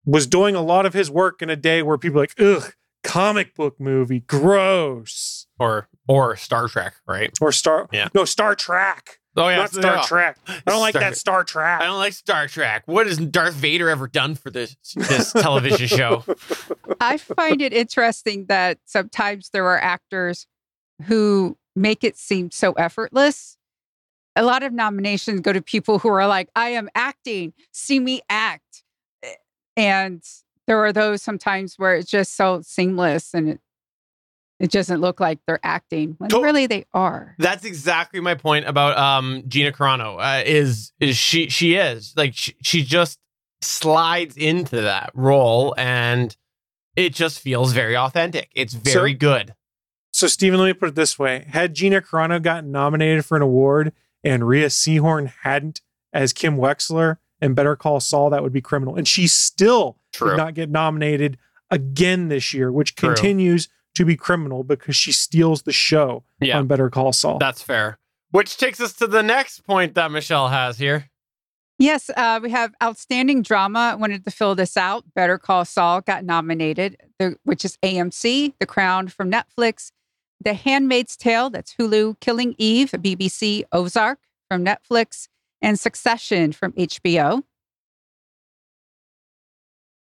[0.05, 2.75] was doing a lot of his work in a day where people are like, ugh,
[3.03, 5.47] comic book movie, gross.
[5.59, 7.33] or or Star Trek, right?
[7.41, 8.09] Or Star Yeah.
[8.15, 9.19] No, Star Trek.
[9.37, 10.03] Oh yeah, not Star yeah.
[10.03, 10.39] Trek.
[10.49, 11.81] I don't like Star- that Star Trek.
[11.81, 12.83] I don't like Star Trek.
[12.87, 16.25] What has Darth Vader ever done for this this television show?
[17.01, 20.47] I find it interesting that sometimes there are actors
[21.05, 23.59] who make it seem so effortless.
[24.35, 28.23] A lot of nominations go to people who are like, I am acting, see me
[28.29, 28.85] act.
[29.23, 29.35] Eh,
[29.77, 30.23] and
[30.67, 33.61] there are those sometimes where it's just so seamless and it,
[34.59, 37.35] it doesn't look like they're acting when To- really they are.
[37.39, 40.17] That's exactly my point about um Gina Carano.
[40.19, 43.19] Uh, is is she she is like she, she just
[43.61, 46.37] slides into that role and
[46.95, 48.51] it just feels very authentic.
[48.55, 49.55] It's very So- good.
[50.13, 53.43] So, Stephen, let me put it this way: Had Gina Carano gotten nominated for an
[53.43, 53.93] award
[54.25, 58.97] and Rhea Seehorn hadn't, as Kim Wexler and Better Call Saul, that would be criminal.
[58.97, 60.31] And she still True.
[60.31, 61.37] did not get nominated
[61.71, 63.11] again this year, which True.
[63.11, 66.59] continues to be criminal because she steals the show Yeah.
[66.59, 67.39] on Better Call Saul.
[67.39, 67.99] That's fair.
[68.31, 71.11] Which takes us to the next point that Michelle has here.
[71.79, 73.91] Yes, uh, we have outstanding drama.
[73.93, 75.05] I wanted to fill this out.
[75.15, 79.91] Better Call Saul got nominated, the, which is AMC, The Crown from Netflix,
[80.43, 85.29] The Handmaid's Tale, that's Hulu, Killing Eve, BBC, Ozark from Netflix,
[85.61, 87.43] and Succession from HBO.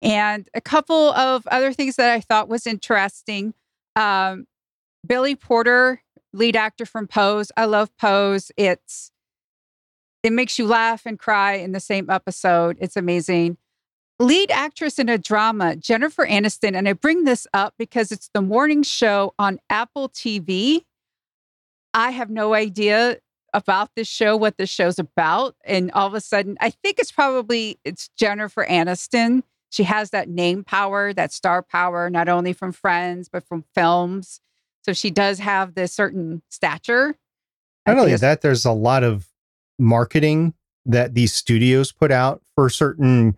[0.02, 3.52] And a couple of other things that I thought was interesting.
[4.00, 4.46] Um,
[5.06, 7.52] Billy Porter, lead actor from Pose.
[7.56, 8.50] I love Pose.
[8.56, 9.12] It's
[10.22, 12.78] it makes you laugh and cry in the same episode.
[12.80, 13.58] It's amazing.
[14.18, 16.74] Lead actress in a drama, Jennifer Aniston.
[16.74, 20.84] And I bring this up because it's the morning show on Apple TV.
[21.94, 23.18] I have no idea
[23.54, 25.56] about this show, what this show's about.
[25.64, 29.42] And all of a sudden, I think it's probably it's Jennifer Aniston.
[29.70, 34.40] She has that name power, that star power, not only from friends, but from films.
[34.84, 37.16] So she does have this certain stature.
[37.86, 39.28] I Not only that, there's a lot of
[39.78, 40.54] marketing
[40.86, 43.36] that these studios put out for certain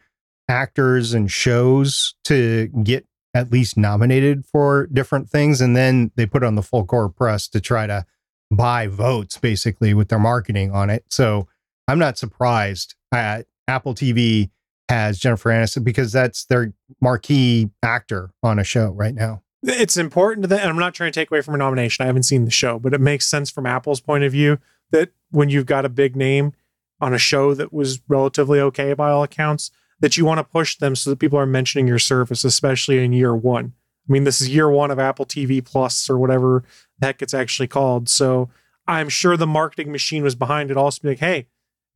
[0.49, 5.61] actors and shows to get at least nominated for different things.
[5.61, 8.05] And then they put on the full court press to try to
[8.51, 11.05] buy votes basically with their marketing on it.
[11.09, 11.49] So
[11.89, 14.51] I'm not surprised at Apple TV
[14.93, 19.43] has Jennifer Aniston because that's their marquee actor on a show right now.
[19.63, 20.61] It's important to.
[20.61, 22.03] And I'm not trying to take away from a nomination.
[22.03, 24.59] I haven't seen the show, but it makes sense from Apple's point of view
[24.91, 26.53] that when you've got a big name
[27.01, 30.77] on a show that was relatively okay by all accounts, that you want to push
[30.77, 33.73] them so that people are mentioning your service, especially in year one.
[34.09, 36.65] I mean, this is year one of Apple TV Plus or whatever
[36.99, 38.09] the heck it's actually called.
[38.09, 38.51] So
[38.87, 41.47] I'm sure the marketing machine was behind it also be like, hey,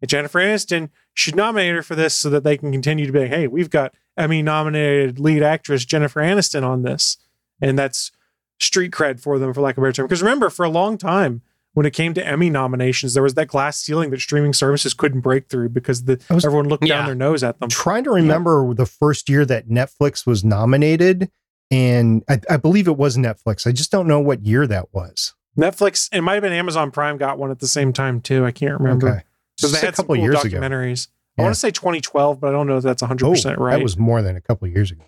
[0.06, 3.46] Jennifer Aniston should nominate her for this so that they can continue to be hey,
[3.46, 7.16] we've got Emmy nominated lead actress Jennifer Aniston on this.
[7.60, 8.12] And that's
[8.60, 10.06] street cred for them, for lack of a better term.
[10.06, 11.40] Because remember, for a long time,
[11.72, 15.20] when it came to Emmy nominations, there was that glass ceiling that streaming services couldn't
[15.20, 17.68] break through because the, was- everyone looked down their nose at them.
[17.68, 21.30] trying to remember the first year that Netflix was nominated.
[21.70, 23.66] And I, I believe it was Netflix.
[23.66, 25.34] I just don't know what year that was.
[25.58, 28.44] Netflix, it might have been Amazon Prime got one at the same time too.
[28.44, 29.08] I can't remember.
[29.08, 29.22] Okay.
[29.56, 30.58] Because they had a couple cool years ago.
[30.58, 31.08] documentaries.
[31.38, 33.76] I want to say 2012, but I don't know if that's 100% Oh, right.
[33.76, 35.04] That was more than a couple years ago.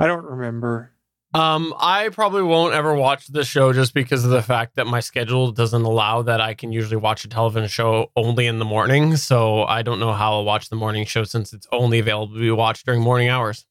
[0.00, 0.92] I don't remember.
[1.34, 5.00] Um, I probably won't ever watch the show just because of the fact that my
[5.00, 9.16] schedule doesn't allow that I can usually watch a television show only in the morning.
[9.16, 12.40] So I don't know how I'll watch the morning show since it's only available to
[12.40, 13.66] be watched during morning hours.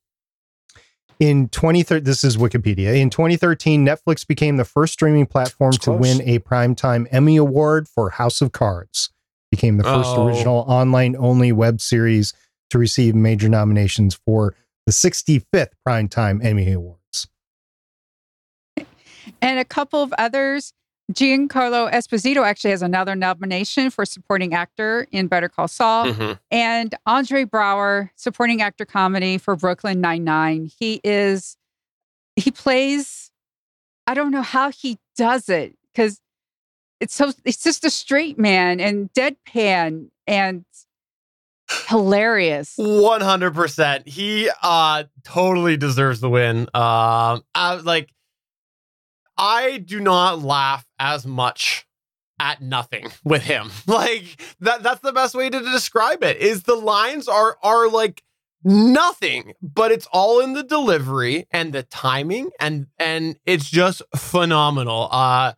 [1.19, 2.99] In 2013, this is Wikipedia.
[2.99, 8.11] In 2013, Netflix became the first streaming platform to win a primetime Emmy Award for
[8.11, 9.11] House of Cards.
[9.55, 10.27] Became the first Oh.
[10.27, 12.33] original online only web series
[12.71, 14.53] to receive major nominations for
[14.85, 17.27] the 65th primetime Emmy Awards.
[19.41, 20.73] And a couple of others.
[21.13, 26.07] Giancarlo Esposito actually has another nomination for supporting actor in Better Call Saul.
[26.07, 26.39] Mhm.
[26.51, 30.69] and Andre Braugher, supporting actor comedy for Brooklyn Nine Nine.
[30.79, 31.55] He is,
[32.35, 33.31] he plays.
[34.07, 36.19] I don't know how he does it because
[37.05, 37.31] it's so.
[37.45, 40.65] It's just a straight man and deadpan and
[41.87, 42.75] hilarious.
[42.79, 44.07] 100%.
[44.07, 46.61] He uh totally deserves the win.
[46.73, 48.09] Um I like
[49.37, 51.85] I do not laugh as much
[52.39, 53.69] at nothing with him.
[53.87, 56.37] Like that that's the best way to describe it.
[56.37, 58.23] Is the lines are are like
[58.63, 65.07] nothing, but it's all in the delivery and the timing and and it's just phenomenal.
[65.11, 65.53] Uh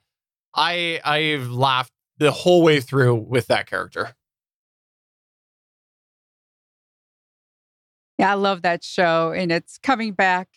[0.57, 4.15] I I've laughed the whole way through with that character.
[8.17, 10.49] Yeah, I love that show, and it's coming back.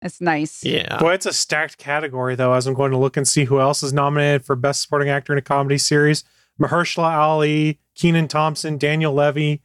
[0.00, 0.64] It's nice.
[0.64, 0.98] Yeah.
[0.98, 3.82] Boy, it's a stacked category, though, as I'm going to look and see who else
[3.82, 6.24] is nominated for Best Supporting Actor in a Comedy Series.
[6.60, 9.60] Mahershala Ali, Kenan Thompson, Daniel Levy,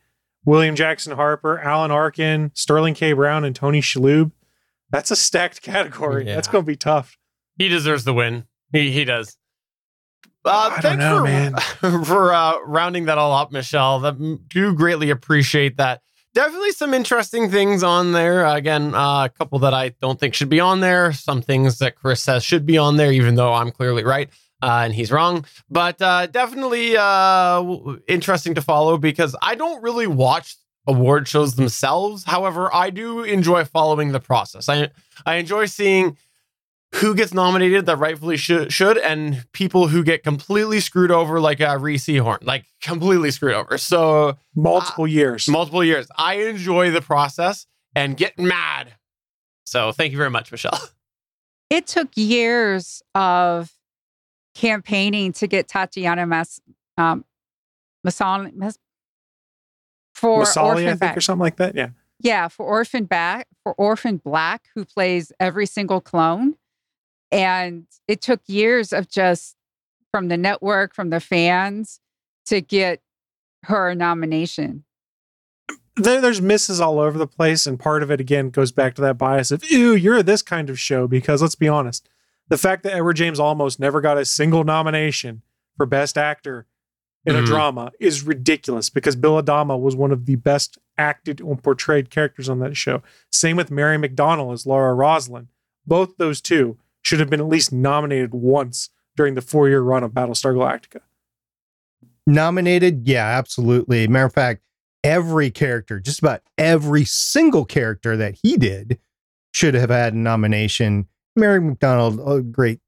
[0.46, 3.14] William Jackson Harper, Alan Arkin, Sterling K.
[3.14, 4.32] Brown, and Tony Shalhoub.
[4.90, 6.26] That's a stacked category.
[6.26, 6.36] Yeah.
[6.36, 7.18] That's going to be tough.
[7.58, 8.46] He deserves the win.
[8.72, 9.36] He he does.
[10.46, 12.04] Uh, I don't thanks know, for, man.
[12.06, 14.00] for uh, rounding that all up, Michelle.
[14.00, 16.02] That do greatly appreciate that.
[16.34, 18.46] Definitely some interesting things on there.
[18.46, 21.12] Again, uh, a couple that I don't think should be on there.
[21.12, 24.30] Some things that Chris says should be on there, even though I'm clearly right
[24.62, 25.46] uh, and he's wrong.
[25.70, 30.56] But uh, definitely uh, w- interesting to follow because I don't really watch
[30.88, 32.24] award shows themselves.
[32.24, 34.70] However, I do enjoy following the process.
[34.70, 34.90] I
[35.26, 36.18] I enjoy seeing
[36.96, 41.62] who gets nominated that rightfully should, should and people who get completely screwed over like
[41.62, 43.78] uh, Rhea Seehorn, like completely screwed over.
[43.78, 45.48] So Multiple years.
[45.48, 46.08] multiple years.
[46.18, 48.94] I enjoy the process and get mad.
[49.66, 50.80] So thank you very much, Michelle.
[51.70, 53.72] It took years of
[54.56, 56.60] campaigning to get Tatiana Mas,
[56.98, 57.24] um,
[58.06, 58.80] Masan, Mas,
[60.16, 61.18] for Masali, I Orphan think, Back.
[61.18, 61.76] or something like that.
[61.76, 61.90] Yeah.
[62.22, 66.56] Yeah, for Orphan Back, for Orphan Black, who plays every single clone.
[67.32, 69.56] And it took years of just
[70.12, 72.00] from the network, from the fans
[72.48, 73.02] to get
[73.64, 74.84] her nomination.
[75.96, 79.02] there, there's misses all over the place, and part of it again goes back to
[79.02, 81.08] that bias of ew, you're this kind of show.
[81.08, 82.08] Because let's be honest,
[82.48, 85.42] the fact that Edward James Olmos never got a single nomination
[85.78, 86.66] for Best Actor
[87.26, 87.46] in a Mhm.
[87.46, 88.90] drama is ridiculous.
[88.90, 93.04] Because Bill Adama was one of the best acted or portrayed characters on that show.
[93.32, 95.50] Same with Mary McDonnell as Laura Roslin.
[95.86, 100.04] Both those two should have been at least nominated once during the four year run
[100.04, 101.02] of Battlestar Galactica.
[102.28, 103.08] Nominated?
[103.08, 104.08] Yeah, absolutely.
[104.08, 104.62] Matter of fact,
[105.04, 109.00] every character, just about every single character that he did,
[109.52, 111.08] should have had a nomination.
[111.36, 112.80] Mary McDonnell, a great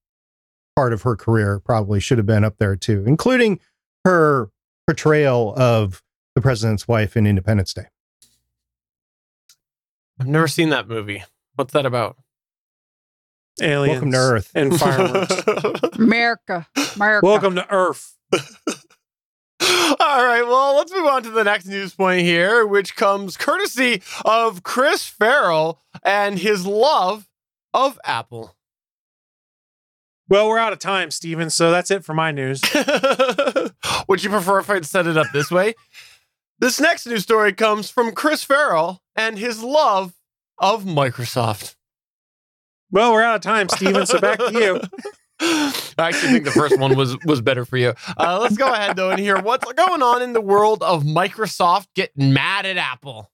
[0.76, 3.60] part of her career, probably should have been up there too, including
[4.06, 4.50] her
[4.88, 6.04] portrayal of
[6.36, 7.88] the president's wife in Independence Day.
[10.20, 11.24] I've never seen that movie.
[11.56, 12.18] What's that about?
[13.62, 13.94] Aliens.
[13.94, 14.52] Welcome to Earth.
[14.56, 15.98] And fireworks.
[15.98, 16.68] America.
[16.96, 17.26] America.
[17.26, 18.16] Welcome to Earth.
[19.62, 24.02] All right, well, let's move on to the next news point here, which comes courtesy
[24.26, 27.28] of Chris Ferrell and his love
[27.74, 28.56] of Apple.
[30.28, 32.62] Well, we're out of time, Stephen, so that's it for my news.
[34.08, 35.76] Would you prefer if I'd set it up this way?
[36.58, 40.14] This next news story comes from Chris Ferrell and his love
[40.58, 41.76] of Microsoft.
[42.92, 44.82] Well, we're out of time, Stephen, so back to you.
[45.42, 47.94] I actually think the first one was was better for you.
[48.18, 51.88] Uh, let's go ahead though and hear what's going on in the world of Microsoft
[51.96, 53.32] getting mad at Apple.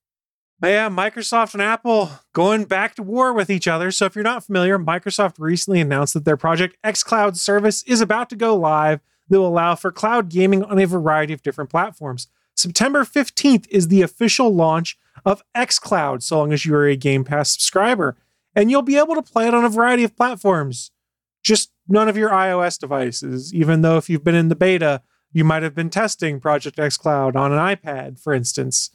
[0.63, 3.91] Yeah, Microsoft and Apple going back to war with each other.
[3.91, 8.29] So if you're not familiar, Microsoft recently announced that their Project xCloud service is about
[8.29, 12.27] to go live that will allow for cloud gaming on a variety of different platforms.
[12.55, 17.23] September 15th is the official launch of xCloud, so long as you are a Game
[17.23, 18.15] Pass subscriber.
[18.57, 20.89] And you'll be able to play it on a variety of platforms,
[21.43, 25.43] just none of your iOS devices, even though if you've been in the beta, you
[25.43, 28.89] might have been testing Project xCloud on an iPad, for instance.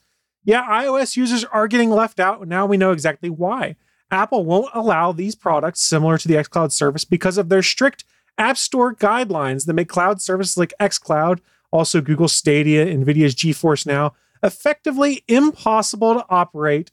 [0.44, 3.76] Yeah, iOS users are getting left out, now we know exactly why.
[4.10, 8.04] Apple won't allow these products similar to the xCloud service because of their strict
[8.38, 11.38] App Store guidelines that make cloud services like xCloud,
[11.70, 16.90] also Google Stadia, NVIDIA's GeForce Now, effectively impossible to operate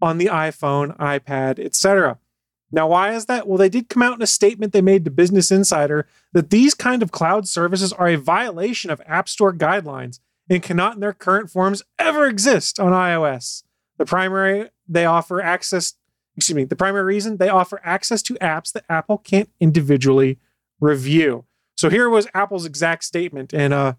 [0.00, 2.18] on the iPhone, iPad, etc.
[2.70, 3.48] Now, why is that?
[3.48, 6.74] Well, they did come out in a statement they made to Business Insider that these
[6.74, 10.20] kind of cloud services are a violation of App Store guidelines
[10.50, 13.62] and cannot in their current forms ever exist on iOS.
[13.96, 15.94] The primary they offer access,
[16.36, 20.38] excuse me, the primary reason they offer access to apps that Apple can't individually
[20.80, 21.44] review.
[21.76, 23.94] So here was Apple's exact statement, and uh,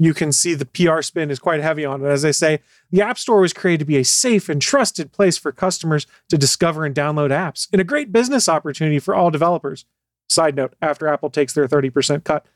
[0.00, 2.08] you can see the PR spin is quite heavy on it.
[2.08, 5.36] As I say, the App Store was created to be a safe and trusted place
[5.36, 9.84] for customers to discover and download apps, and a great business opportunity for all developers.
[10.26, 12.46] Side note: After Apple takes their 30% cut,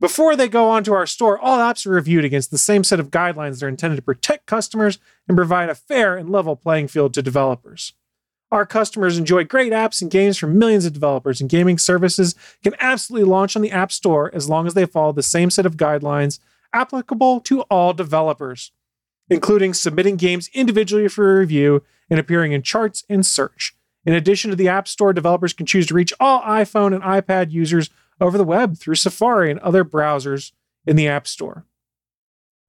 [0.00, 3.12] before they go onto our store, all apps are reviewed against the same set of
[3.12, 7.14] guidelines that are intended to protect customers and provide a fair and level playing field
[7.14, 7.92] to developers.
[8.50, 12.34] Our customers enjoy great apps and games from millions of developers, and gaming services
[12.64, 15.66] can absolutely launch on the App Store as long as they follow the same set
[15.66, 16.40] of guidelines
[16.72, 18.72] applicable to all developers,
[19.28, 23.74] including submitting games individually for review and appearing in charts and search.
[24.04, 27.50] In addition to the App Store, developers can choose to reach all iPhone and iPad
[27.50, 27.90] users
[28.20, 30.52] over the web through Safari and other browsers
[30.86, 31.66] in the App Store.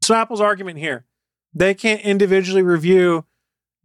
[0.01, 1.05] So, Apple's argument here
[1.53, 3.25] they can't individually review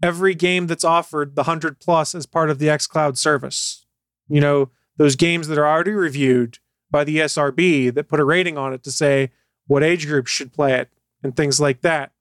[0.02, 3.86] every game that's offered, the 100 plus, as part of the xCloud service.
[4.28, 6.58] You know, those games that are already reviewed
[6.90, 9.30] by the ESRB that put a rating on it to say
[9.66, 10.90] what age groups should play it
[11.22, 12.12] and things like that.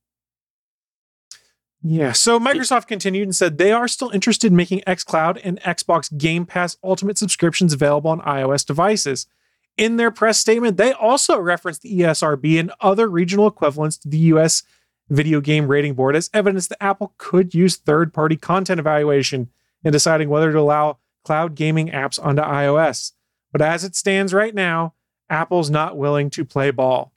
[1.86, 6.18] Yeah, so Microsoft continued and said they are still interested in making xCloud and Xbox
[6.18, 9.28] Game Pass Ultimate subscriptions available on iOS devices.
[9.76, 14.18] In their press statement, they also referenced the ESRB and other regional equivalents to the
[14.18, 14.64] US
[15.10, 19.50] Video Game Rating Board as evidence that Apple could use third party content evaluation
[19.84, 23.12] in deciding whether to allow cloud gaming apps onto iOS.
[23.52, 24.94] But as it stands right now,
[25.30, 27.13] Apple's not willing to play ball.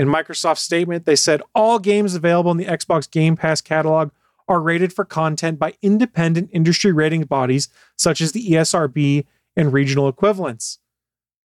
[0.00, 4.12] In Microsoft's statement, they said all games available in the Xbox Game Pass catalog
[4.48, 9.26] are rated for content by independent industry rating bodies such as the ESRB
[9.58, 10.78] and regional equivalents.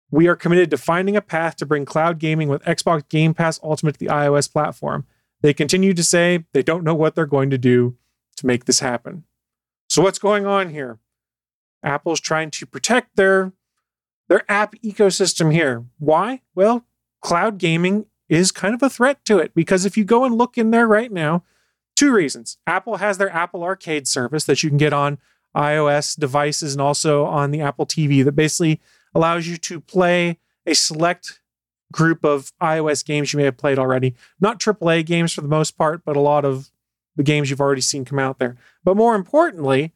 [0.10, 3.58] We are committed to finding a path to bring cloud gaming with Xbox Game Pass
[3.64, 5.08] Ultimate to the iOS platform.
[5.40, 7.96] They continue to say they don't know what they're going to do
[8.36, 9.24] to make this happen.
[9.88, 11.00] So what's going on here?
[11.84, 13.54] Apple's trying to protect their
[14.28, 15.86] their app ecosystem here.
[16.00, 16.42] Why?
[16.54, 16.86] Well,
[17.22, 20.58] cloud gaming is kind of a threat to it because if you go and look
[20.58, 21.44] in there right now,
[21.98, 22.58] two reasons.
[22.66, 25.18] Apple has their Apple Arcade service that you can get on
[25.56, 28.80] iOS devices and also on the Apple TV that basically
[29.14, 31.42] allows you to play a select
[31.92, 34.16] group of iOS games you may have played already.
[34.40, 36.72] Not AAA games for the most part, but a lot of
[37.18, 38.56] the games you've already seen come out there.
[38.86, 39.92] But more importantly,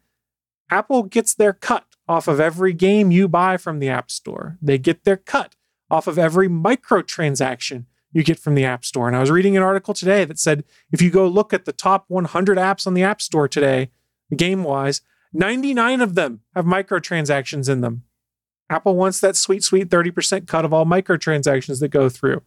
[0.70, 4.58] Apple gets their cut off of every game you buy from the App Store.
[4.60, 5.56] They get their cut
[5.90, 9.06] off of every microtransaction you get from the App Store.
[9.08, 11.72] And I was reading an article today that said if you go look at the
[11.72, 13.90] top 100 apps on the App Store today,
[14.34, 15.02] game wise,
[15.32, 18.04] 99 of them have microtransactions in them.
[18.68, 22.42] Apple wants that sweet, sweet 30% cut of all microtransactions that go through.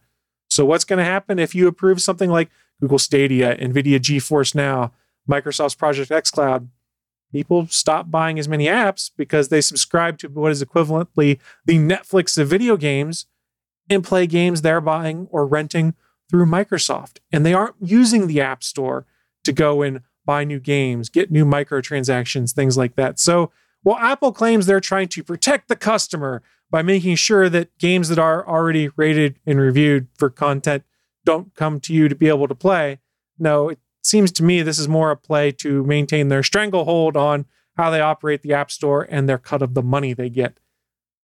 [0.48, 2.50] So, what's going to happen if you approve something like
[2.80, 4.92] Google Stadia, NVIDIA GeForce Now,
[5.28, 6.68] Microsoft's Project xCloud?
[7.32, 12.36] People stop buying as many apps because they subscribe to what is equivalently the Netflix
[12.36, 13.26] of video games
[13.90, 15.94] and play games they're buying or renting
[16.30, 17.18] through Microsoft.
[17.32, 19.04] And they aren't using the App Store
[19.44, 23.18] to go and buy new games, get new microtransactions, things like that.
[23.18, 23.50] So,
[23.82, 28.18] while Apple claims they're trying to protect the customer by making sure that games that
[28.18, 30.84] are already rated and reviewed for content
[31.24, 33.00] don't come to you to be able to play,
[33.38, 37.46] no, it seems to me this is more a play to maintain their stranglehold on
[37.76, 40.58] how they operate the App Store and their cut of the money they get.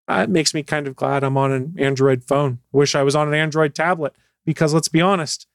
[0.08, 2.60] It makes me kind of glad I'm on an Android phone.
[2.72, 5.46] Wish I was on an Android tablet because let's be honest,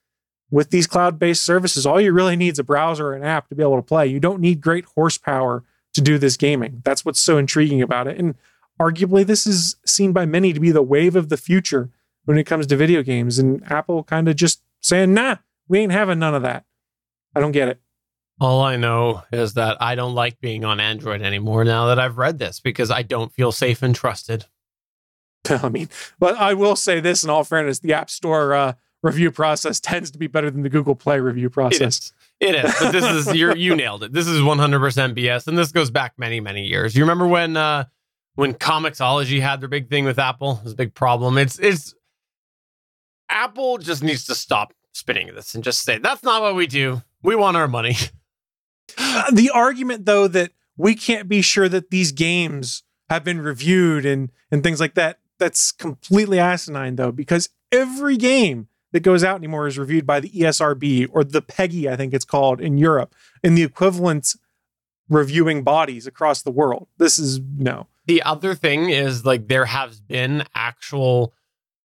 [0.50, 3.48] with these cloud based services, all you really need is a browser or an app
[3.50, 4.06] to be able to play.
[4.08, 6.82] You don't need great horsepower to do this gaming.
[6.84, 8.18] That's what's so intriguing about it.
[8.18, 8.36] And
[8.80, 11.90] arguably, this is seen by many to be the wave of the future
[12.26, 13.40] when it comes to video games.
[13.40, 15.38] And Apple kind of just saying, nah,
[15.68, 16.66] we ain't having none of that.
[17.34, 17.80] I don't get it.
[18.42, 22.18] All I know is that I don't like being on Android anymore now that I've
[22.18, 24.48] read this because I don't feel safe and trusted.
[25.50, 28.74] I mean, but I will say this in all fairness the App Store uh,
[29.04, 31.98] review process tends to be better than the Google Play review process.
[31.98, 32.14] is.
[32.40, 32.76] It is.
[32.80, 34.12] But this is you you nailed it.
[34.12, 36.96] This is 100% BS and this goes back many many years.
[36.96, 37.84] You remember when uh
[38.34, 40.58] when Comixology had their big thing with Apple?
[40.62, 41.38] It was a big problem.
[41.38, 41.94] It's it's
[43.30, 47.04] Apple just needs to stop spinning this and just say that's not what we do.
[47.22, 47.96] We want our money.
[48.98, 54.06] Uh, the argument, though, that we can't be sure that these games have been reviewed
[54.06, 59.38] and, and things like that, that's completely asinine, though, because every game that goes out
[59.38, 63.16] anymore is reviewed by the ESRB or the PEGI, I think it's called in Europe,
[63.44, 64.36] and the equivalent
[65.10, 66.88] reviewing bodies across the world.
[66.98, 67.88] This is no.
[68.08, 71.34] The other thing is like there has been actual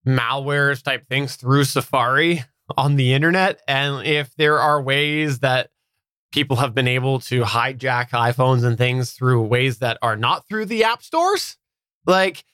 [0.07, 2.45] malwares type things through Safari
[2.77, 3.61] on the internet.
[3.69, 5.71] And if there are ways that
[6.33, 10.67] people have been able to hijack iPhones and things through ways that are not through
[10.67, 11.57] the app stores,
[12.07, 12.45] like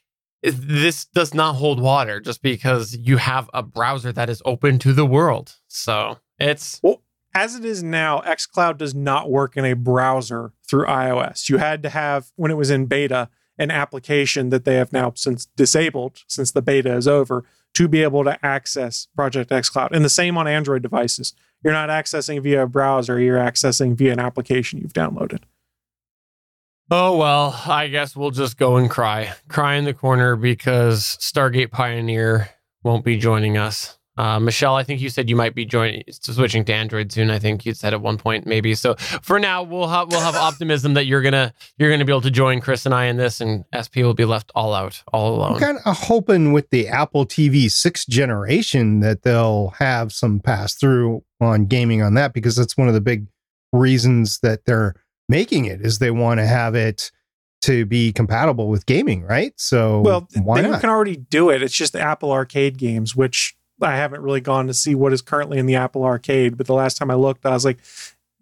[0.43, 4.93] this does not hold water just because you have a browser that is open to
[4.93, 5.57] the world.
[5.69, 7.03] So it's Well,
[7.35, 11.49] as it is now, xCloud does not work in a browser through iOS.
[11.49, 15.13] You had to have, when it was in beta, an application that they have now
[15.15, 17.45] since disabled, since the beta is over,
[17.75, 19.93] to be able to access Project xCloud.
[19.93, 21.35] And the same on Android devices.
[21.63, 25.41] You're not accessing via a browser, you're accessing via an application you've downloaded.
[26.91, 29.33] Oh, well, I guess we'll just go and cry.
[29.49, 32.51] Cry in the corner because Stargate Pioneer
[32.83, 33.99] won't be joining us.
[34.19, 37.31] Uh, Michelle, I think you said you might be joining, switching to Android soon.
[37.31, 38.75] I think you said at one point, maybe.
[38.75, 42.21] So for now, we'll have we'll have optimism that you're gonna you're gonna be able
[42.21, 45.35] to join Chris and I in this, and SP will be left all out, all
[45.37, 45.55] alone.
[45.55, 50.75] I'm kind of hoping with the Apple TV sixth generation that they'll have some pass
[50.75, 53.27] through on gaming on that because that's one of the big
[53.73, 54.95] reasons that they're
[55.29, 57.11] making it is they want to have it
[57.63, 59.53] to be compatible with gaming, right?
[59.57, 60.81] So Well, why they not?
[60.81, 61.63] can already do it.
[61.63, 65.23] It's just the Apple Arcade games, which I haven't really gone to see what is
[65.23, 66.57] currently in the Apple Arcade.
[66.57, 67.79] But the last time I looked, I was like,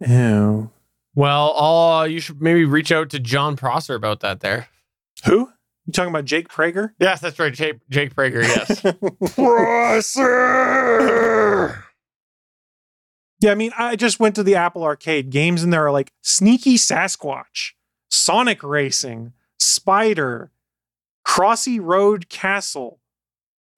[0.08, 0.70] oh,
[1.14, 4.40] Well, uh, you should maybe reach out to Jon Prosser about that.
[4.40, 4.68] There.
[5.26, 5.50] who?
[5.86, 6.92] You talking about Jake Prager?
[6.98, 8.42] Yes, that's right, Jake, Jake Prager.
[8.42, 8.80] Yes.
[13.40, 16.12] Yeah, I mean, I just went to the Apple Arcade games, and there are like
[16.20, 17.72] Sneaky Sasquatch,
[18.10, 20.50] Sonic Racing, Spider,
[21.26, 23.00] Crossy Road Castle,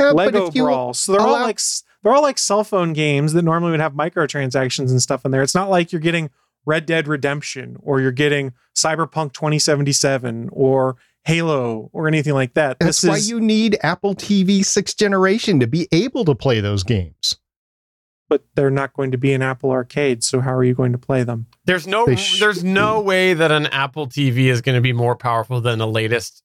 [0.01, 0.95] Yeah, Lego Brawl.
[0.95, 1.61] So they're all like
[2.03, 5.43] they're all like cell phone games that normally would have microtransactions and stuff in there.
[5.43, 6.31] It's not like you're getting
[6.67, 12.79] Red Dead Redemption or you're getting Cyberpunk 2077 or Halo or anything like that.
[12.81, 16.61] That's this why is, you need Apple TV sixth generation to be able to play
[16.61, 17.37] those games.
[18.29, 20.25] But they're not going to be in Apple Arcade.
[20.25, 21.47] So how are you going to play them?
[21.65, 25.17] There's no They there's no way that an Apple TV is going to be more
[25.17, 26.43] powerful than the latest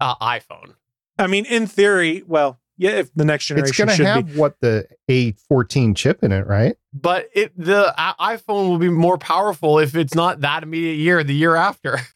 [0.00, 0.74] uh, iPhone.
[1.18, 4.26] I mean, in theory, well, yeah, if the next generation It's going to should have
[4.26, 4.38] be.
[4.38, 6.76] what the A14 chip in it, right?
[6.92, 11.24] But it the i- iPhone will be more powerful if it's not that immediate year,
[11.24, 11.98] the year after.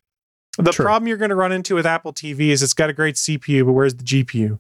[0.59, 0.85] The True.
[0.85, 3.65] problem you're going to run into with Apple TV is it's got a great CPU,
[3.65, 4.59] but where's the GPU?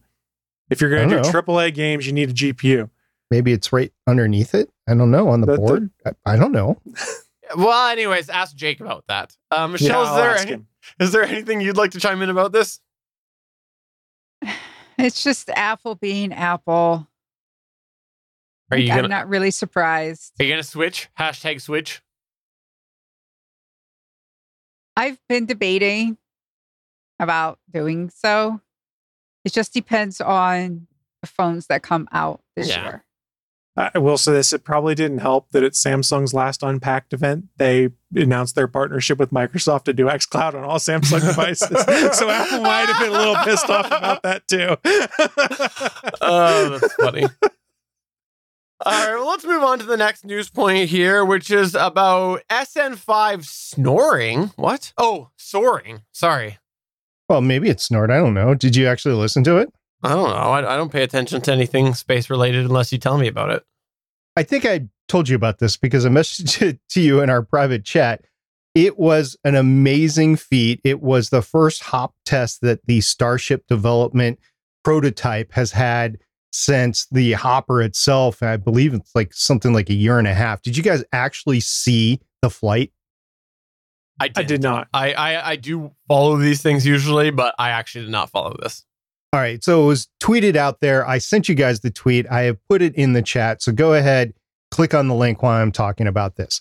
[0.70, 2.88] If you're going to do don't AAA games, you need a GPU.
[3.30, 4.70] Maybe it's right underneath it.
[4.88, 5.90] I don't know on the The- the- board.
[6.06, 6.80] I, I don't know.
[7.56, 9.36] Well, anyways, ask Jake about that.
[9.50, 10.66] Uh, Michelle, Yeah, is there any, him.
[11.00, 12.78] is there anything you'd like to chime in about this?
[14.96, 17.08] It's just Apple being Apple.
[18.70, 20.32] Are you I'm gonna not really surprised.
[20.38, 21.08] are you gonna switch?
[21.18, 22.00] Hashtag switch.
[24.96, 26.18] I've been debating
[27.18, 28.60] about doing so.
[29.44, 30.86] It just depends on
[31.22, 32.82] the phones that come out this Yeah.
[32.84, 33.04] year.
[33.76, 37.46] Uh, I will say this: it probably didn't help that at Samsung's last Unpacked event,
[37.56, 41.68] they announced their partnership with Microsoft to do XCloud on all Samsung devices.
[42.18, 44.76] so Apple might have been a little pissed off about that too.
[46.22, 47.24] Oh, that's funny.
[48.82, 52.40] All right, well, let's move on to the next news point here, which is about
[52.50, 54.52] SN5 snoring.
[54.56, 54.92] What?
[54.96, 56.02] Oh, soaring.
[56.12, 56.58] Sorry.
[57.28, 58.10] Well, maybe it's snort.
[58.10, 58.54] I don't know.
[58.54, 59.70] Did you actually listen to it?
[60.02, 60.34] I don't know.
[60.34, 63.64] I, I don't pay attention to anything space related unless you tell me about it.
[64.36, 67.42] I think I told you about this because I messaged it to you in our
[67.42, 68.24] private chat.
[68.74, 70.80] It was an amazing feat.
[70.84, 74.38] It was the first hop test that the Starship development
[74.84, 76.18] prototype has had
[76.52, 78.42] since the hopper itself.
[78.42, 80.62] I believe it's like something like a year and a half.
[80.62, 82.92] Did you guys actually see the flight?
[84.20, 84.88] I did, I did not.
[84.92, 88.84] I, I I do follow these things usually, but I actually did not follow this.
[89.32, 89.62] All right.
[89.62, 91.06] So it was tweeted out there.
[91.06, 92.26] I sent you guys the tweet.
[92.30, 93.62] I have put it in the chat.
[93.62, 94.34] So go ahead,
[94.70, 96.60] click on the link while I'm talking about this.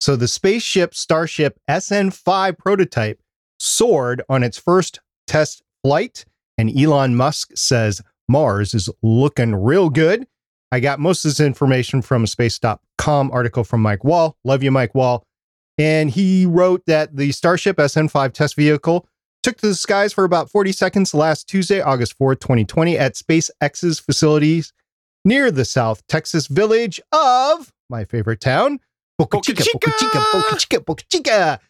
[0.00, 3.20] So the spaceship Starship SN5 prototype
[3.58, 6.24] soared on its first test flight,
[6.56, 10.26] and Elon Musk says Mars is looking real good.
[10.70, 14.36] I got most of this information from a space.com article from Mike Wall.
[14.44, 15.24] Love you, Mike Wall.
[15.78, 19.08] And he wrote that the Starship SN5 test vehicle
[19.48, 23.98] took to the skies for about 40 seconds last Tuesday, August 4th, 2020, at SpaceX's
[23.98, 24.74] facilities
[25.24, 28.78] near the South Texas village of my favorite town,
[29.16, 31.60] Boca Chica, Boca Chica, Boca Chica, Boca Chica.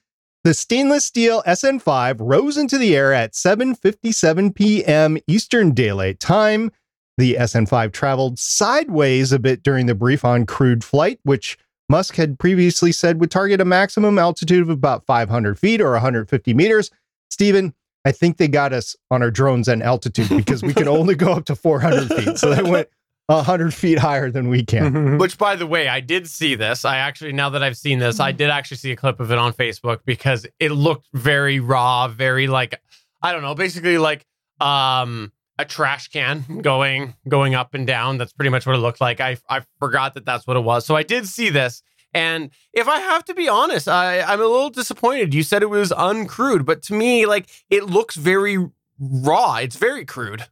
[0.43, 5.19] The stainless steel SN5 rose into the air at 7:57 p.m.
[5.29, 6.73] Eastern Daylight Time.
[7.17, 11.57] The SN5 traveled sideways a bit during the brief on crewed flight, which
[11.89, 16.55] Musk had previously said would target a maximum altitude of about 500 feet or 150
[16.55, 16.91] meters.
[17.39, 17.73] Stephen,
[18.05, 21.35] I think they got us on our drones and altitude because we can only go
[21.35, 22.37] up to 400 feet.
[22.37, 22.89] So they went
[23.27, 25.19] 100 feet higher than we can.
[25.19, 26.85] Which, by the way, I did see this.
[26.85, 29.39] I actually, now that I've seen this, I did actually see a clip of it
[29.39, 32.81] on Facebook because it looked very raw, very like,
[33.23, 34.27] I don't know, basically like
[34.61, 38.19] um a trash can going going up and down.
[38.19, 39.21] That's pretty much what it looked like.
[39.21, 40.85] I I forgot that that's what it was.
[40.85, 41.85] So I did see this.
[42.15, 45.35] And if I have to be honest, I, I'm a little disappointed.
[45.35, 49.57] You said it was uncrewed, but to me, like it looks very raw.
[49.57, 50.47] It's very crude.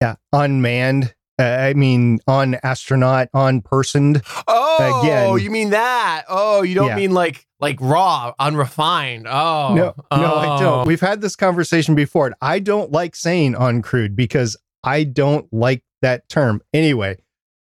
[0.00, 1.14] Yeah, unmanned.
[1.38, 4.22] Uh, I mean, on astronaut, on personed.
[4.46, 5.38] Oh, Again.
[5.38, 6.24] you mean that?
[6.28, 6.96] Oh, you don't Yeah.
[6.96, 9.26] mean like like raw, unrefined.
[9.28, 10.60] Oh, no, no, I oh.
[10.60, 10.86] don't.
[10.86, 12.32] We've had this conversation before.
[12.40, 16.60] I don't like saying uncrewed because I don't like that term.
[16.74, 17.18] Anyway,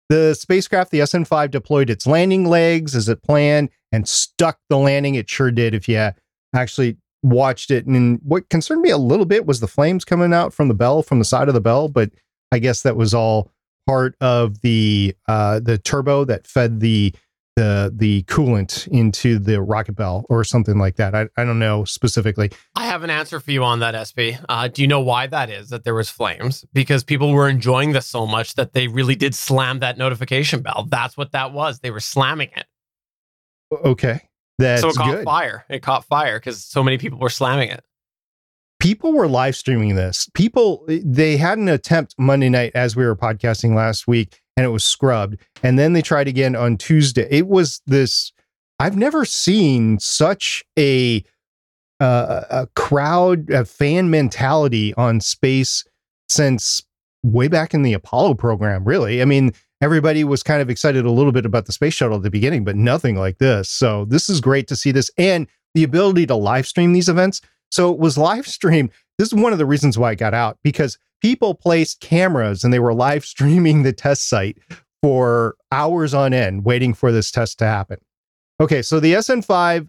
[0.10, 5.16] the spacecraft, the SN5, deployed its landing legs as it planned and stuck the landing.
[5.16, 5.74] It sure did.
[5.74, 6.12] If you
[6.56, 10.54] actually watched it, and what concerned me a little bit was the flames coming out
[10.54, 11.88] from the bell, from the side of the bell.
[11.88, 12.12] But
[12.52, 13.52] I guess that was all
[13.88, 17.14] part of the uh, the turbo that fed the
[17.60, 21.14] the the coolant into the rocket bell or something like that.
[21.14, 22.52] I, I don't know specifically.
[22.76, 24.40] I have an answer for you on that, SP.
[24.48, 25.70] Uh, do you know why that is?
[25.70, 29.36] That there was flames because people were enjoying this so much that they really did
[29.36, 30.88] slam that notification bell.
[30.90, 31.80] That's what that was.
[31.80, 32.66] They were slamming it,
[33.86, 34.22] Okay,
[34.58, 35.26] that's so it caught good.
[35.26, 35.66] fire.
[35.70, 37.84] It caught fire because so many people were slamming it.
[38.80, 40.30] People were live streaming this.
[40.34, 44.72] People they had an attempt Monday night as we were podcasting last week, and it
[44.72, 45.38] was scrubbed.
[45.64, 47.26] And then they tried again on Tuesday.
[47.32, 48.34] It was this.
[48.78, 51.24] I've never seen such a
[52.02, 55.86] uh, a crowd, a fan mentality on space
[56.28, 56.84] since
[57.24, 58.84] way back in the Apollo program.
[58.84, 62.18] Really, I mean, everybody was kind of excited a little bit about the space shuttle
[62.18, 63.70] at the beginning, but nothing like this.
[63.70, 67.40] So this is great to see this and the ability to live stream these events.
[67.72, 68.92] So it was live streamed.
[69.18, 72.74] This is one of the reasons why I got out because people placed cameras and
[72.74, 74.58] they were live streaming the test site
[75.02, 78.00] for hours on end, waiting for this test to happen.
[78.60, 79.88] Okay, so the SN5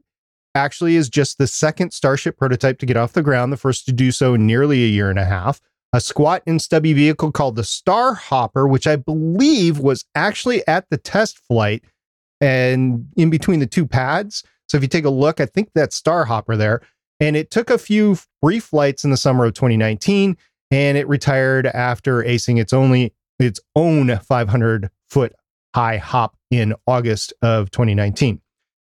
[0.54, 3.92] actually is just the second Starship prototype to get off the ground, the first to
[3.92, 5.60] do so in nearly a year and a half.
[5.92, 10.88] A squat and stubby vehicle called the Star Hopper, which I believe was actually at
[10.88, 11.82] the test flight
[12.40, 14.44] and in between the two pads.
[14.68, 16.80] So if you take a look, I think that's Star Hopper there.
[17.18, 20.36] And it took a few brief flights in the summer of 2019,
[20.70, 25.34] and it retired after acing its only its own 500 foot
[25.74, 28.40] high hop in August of 2019.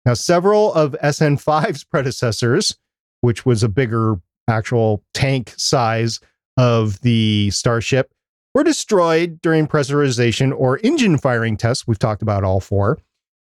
[0.06, 2.76] Now, several of SN5's predecessors,
[3.22, 6.20] which was a bigger actual tank size
[6.58, 8.12] of the Starship,
[8.54, 11.88] were destroyed during pressurization or engine firing tests.
[11.88, 13.00] We've talked about all four.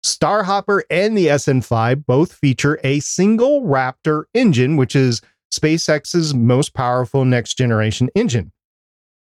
[0.05, 5.21] Starhopper and the SN5 both feature a single Raptor engine, which is
[5.53, 8.51] SpaceX's most powerful next generation engine.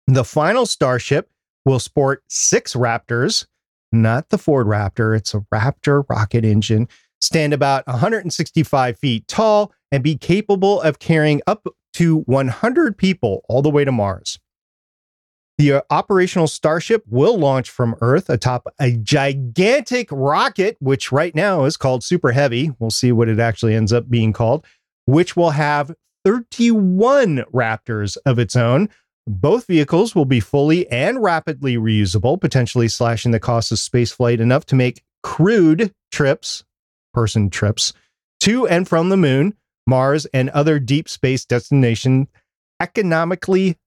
[0.07, 1.29] The final Starship
[1.65, 3.45] will sport six Raptors,
[3.91, 6.87] not the Ford Raptor, it's a Raptor rocket engine,
[7.21, 13.61] stand about 165 feet tall, and be capable of carrying up to 100 people all
[13.61, 14.39] the way to Mars.
[15.59, 21.65] The uh, operational Starship will launch from Earth atop a gigantic rocket, which right now
[21.65, 22.71] is called Super Heavy.
[22.79, 24.65] We'll see what it actually ends up being called,
[25.05, 25.93] which will have
[26.25, 28.89] 31 Raptors of its own.
[29.25, 34.65] Both vehicles will be fully and rapidly reusable, potentially slashing the cost of spaceflight enough
[34.67, 36.63] to make crewed trips,
[37.13, 37.93] person trips,
[38.41, 39.55] to and from the moon,
[39.87, 42.27] Mars, and other deep space destinations
[42.81, 43.77] economically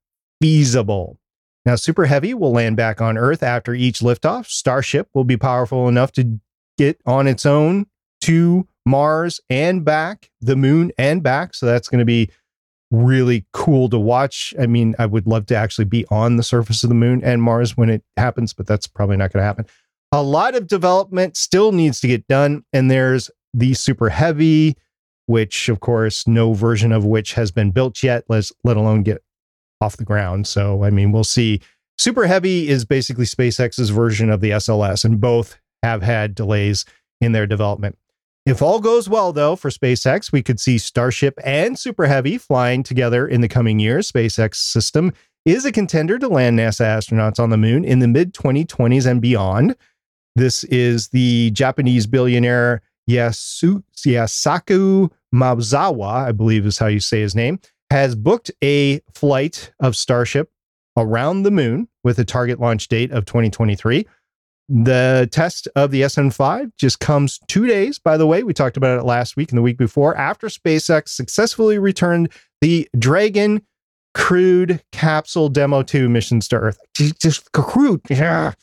[0.41, 1.19] feasible.
[1.67, 4.47] Now, Super Heavy will land back on Earth after each liftoff.
[4.47, 6.41] Starship will be powerful enough to
[6.79, 7.87] get on its own
[8.23, 11.55] to Mars and back, the moon and back.
[11.55, 12.31] So that's going to be
[12.91, 14.55] really cool to watch.
[14.59, 17.43] I mean, I would love to actually be on the surface of the moon and
[17.43, 19.67] Mars when it happens, but that's probably not going to happen.
[20.13, 22.65] A lot of development still needs to get done.
[22.73, 24.77] And there's the Super Heavy,
[25.27, 29.23] which, of course, no version of which has been built yet, let, let alone get
[29.81, 30.47] off the ground.
[30.47, 31.61] So, I mean, we'll see.
[31.99, 36.85] Super Heavy is basically SpaceX's version of the SLS, and both have had delays
[37.21, 37.99] in their development.
[38.47, 42.85] If all goes well, though, for SpaceX, we could see Starship and Super Heavy flying
[42.85, 44.11] together in the coming years.
[44.13, 45.13] SpaceX system
[45.45, 49.21] is a contender to land NASA astronauts on the moon in the mid 2020s and
[49.21, 49.75] beyond.
[50.37, 57.35] This is the Japanese billionaire Yasu, Yasaku Maezawa, I believe is how you say his
[57.35, 57.59] name,
[57.91, 60.53] has booked a flight of Starship
[60.97, 64.07] around the moon with a target launch date of 2023.
[64.69, 68.43] The test of the SN5 just comes two days, by the way.
[68.43, 72.89] We talked about it last week and the week before, after SpaceX successfully returned the
[72.99, 73.63] Dragon
[74.15, 76.79] crewed capsule demo 2 missions to Earth.
[76.95, 78.01] Just crewed.
[78.11, 78.55] Yeah.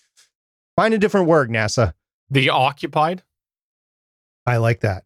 [0.76, 1.94] Find a different word, NASA.
[2.30, 3.24] The occupied.
[4.46, 5.06] I like that.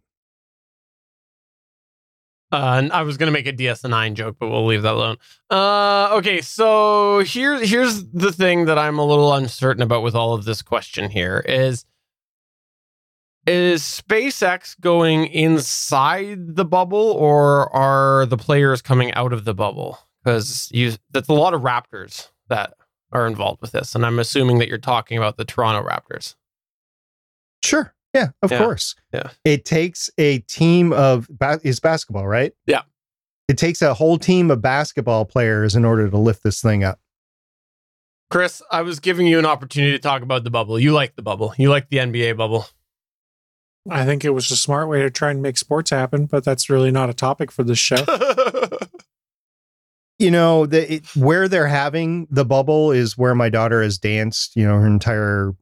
[2.52, 5.18] Uh, and I was gonna make a DS9 joke, but we'll leave that alone.
[5.50, 10.34] Uh, okay, so here's here's the thing that I'm a little uncertain about with all
[10.34, 11.10] of this question.
[11.10, 11.86] Here is
[13.46, 20.00] is SpaceX going inside the bubble, or are the players coming out of the bubble?
[20.24, 22.74] Because you that's a lot of Raptors that
[23.12, 26.36] are involved with this, and I'm assuming that you're talking about the Toronto Raptors.
[27.64, 27.94] Sure.
[28.14, 28.58] Yeah, of Yeah.
[28.60, 28.96] course.
[29.14, 29.30] Yeah.
[29.46, 32.54] It takes a team of ba- is basketball, right?
[32.66, 32.82] Yeah.
[33.48, 37.00] It takes a whole team of basketball players in order to lift this thing up.
[38.30, 40.78] Chris, I was giving you an opportunity to talk about the bubble.
[40.80, 41.54] You like the bubble.
[41.58, 42.66] You like the NBA bubble.
[43.90, 46.70] I think it was a smart way to try and make sports happen, but that's
[46.70, 48.04] really not a topic for this show.
[50.20, 54.56] You know, the it, where they're having the bubble is where my daughter has danced.
[54.56, 55.54] You know, her entire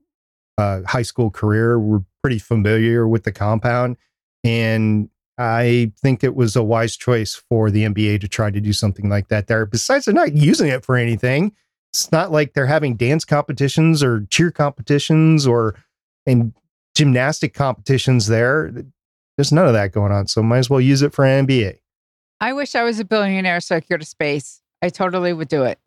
[0.57, 1.77] uh, high school career.
[1.77, 3.95] We're pretty familiar with the compound,
[4.43, 5.07] and
[5.37, 9.09] I think it was a wise choice for the NBA to try to do something
[9.09, 9.63] like that there.
[9.67, 11.51] Besides, they're not using it for anything.
[11.93, 15.75] It's not like they're having dance competitions or cheer competitions or
[16.25, 16.51] and
[16.95, 18.73] gymnastic competitions there.
[19.37, 20.25] There's none of that going on.
[20.25, 21.77] So might as well use it for NBA.
[22.41, 24.63] I wish I was a billionaire so I could go to space.
[24.81, 25.77] I totally would do it.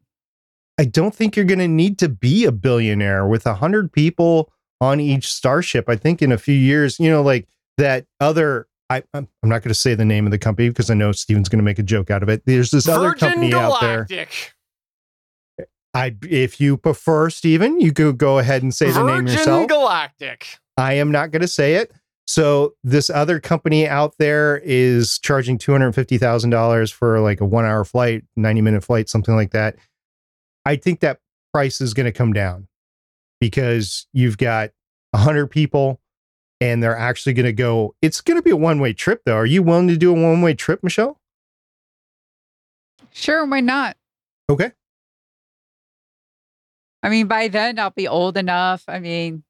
[0.78, 4.52] I don't think you're going to need to be a billionaire with a hundred people
[4.80, 5.88] on each starship.
[5.88, 8.66] I think in a few years, you know, like that other.
[8.90, 11.12] I, I'm I'm not going to say the name of the company because I know
[11.12, 12.46] Stephen's going to make a joke out of it.
[12.46, 14.04] There's this other Virgin company out there.
[14.04, 14.54] Galactic.
[15.92, 19.68] I, if you prefer, Stephen, you could go ahead and say the name Virgin yourself.
[19.68, 20.58] Galactic.
[20.78, 21.92] I am not going to say it.
[22.26, 27.42] So this other company out there is charging two hundred fifty thousand dollars for like
[27.42, 29.76] a one-hour flight, ninety-minute flight, something like that.
[30.64, 31.20] I think that
[31.52, 32.68] price is going to come down
[33.40, 34.70] because you've got
[35.14, 36.00] hundred people,
[36.60, 37.94] and they're actually going to go.
[38.02, 39.36] It's going to be a one-way trip, though.
[39.36, 41.18] Are you willing to do a one-way trip, Michelle?
[43.12, 43.96] Sure, why not?
[44.50, 44.72] Okay.
[47.02, 48.84] I mean, by then I'll be old enough.
[48.88, 49.44] I mean,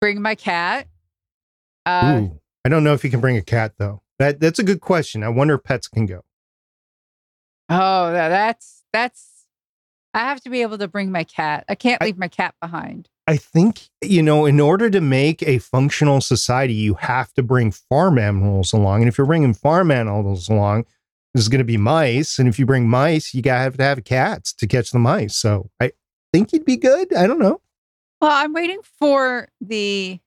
[0.00, 0.88] bring my cat.
[1.86, 4.02] Uh, Ooh, I don't know if you can bring a cat though.
[4.18, 5.22] That that's a good question.
[5.22, 6.22] I wonder if pets can go.
[7.68, 9.46] oh, that's that's.
[10.14, 11.64] I have to be able to bring my cat.
[11.68, 13.08] I can't I- leave my cat behind.
[13.26, 17.70] I think, you know, in order to make a functional society, you have to bring
[17.70, 19.02] farm animals along.
[19.02, 20.86] And if you're bringing farm animals along,
[21.32, 22.38] there's going to be mice.
[22.38, 24.98] And if you bring mice, you got to have to have cats to catch the
[24.98, 25.36] mice.
[25.36, 25.92] So I
[26.32, 27.14] think you'd be good.
[27.14, 27.60] I don't know.
[28.20, 30.20] Well, I'm waiting for the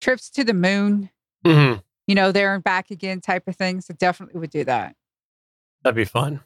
[0.00, 1.10] trips to the moon.
[1.44, 1.74] hmm
[2.06, 3.82] You know, there and back again type of thing.
[3.82, 4.96] So definitely would do that.
[5.84, 6.40] That'd be fun.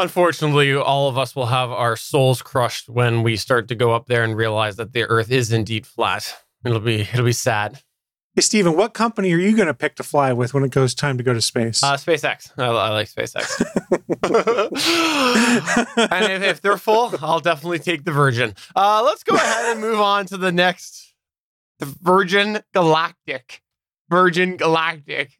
[0.00, 4.06] Unfortunately, all of us will have our souls crushed when we start to go up
[4.06, 6.42] there and realize that the Earth is indeed flat.
[6.64, 7.82] It'll be it'll be sad.
[8.34, 10.94] Hey, Stephen, what company are you going to pick to fly with when it goes
[10.94, 11.82] time to go to space?
[11.82, 12.50] Uh, SpaceX.
[12.56, 13.60] I, I like SpaceX.
[16.12, 18.54] and if, if, they're full, I'll definitely take the Virgin.
[18.74, 21.12] Uh, let's go ahead and move on to the next,
[21.80, 23.62] the Virgin Galactic.
[24.08, 25.36] Virgin Galactic.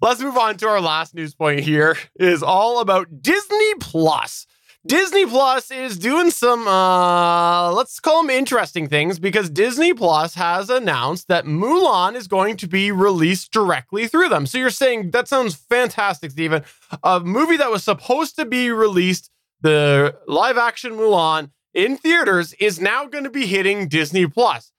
[0.00, 1.96] Let's move on to our last news point here.
[2.18, 4.46] It is all about Disney Plus.
[4.86, 10.70] Disney Plus is doing some, uh, let's call them interesting things because Disney Plus has
[10.70, 14.46] announced that Mulan is going to be released directly through them.
[14.46, 16.64] So you're saying that sounds fantastic, Stephen.
[17.02, 22.80] A movie that was supposed to be released, the live action Mulan in theaters, is
[22.80, 24.72] now going to be hitting Disney Plus.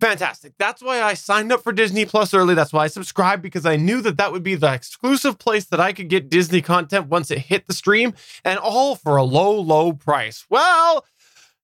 [0.00, 0.54] Fantastic.
[0.58, 2.54] That's why I signed up for Disney Plus early.
[2.54, 5.78] That's why I subscribed because I knew that that would be the exclusive place that
[5.78, 9.52] I could get Disney content once it hit the stream and all for a low,
[9.60, 10.46] low price.
[10.48, 11.04] Well,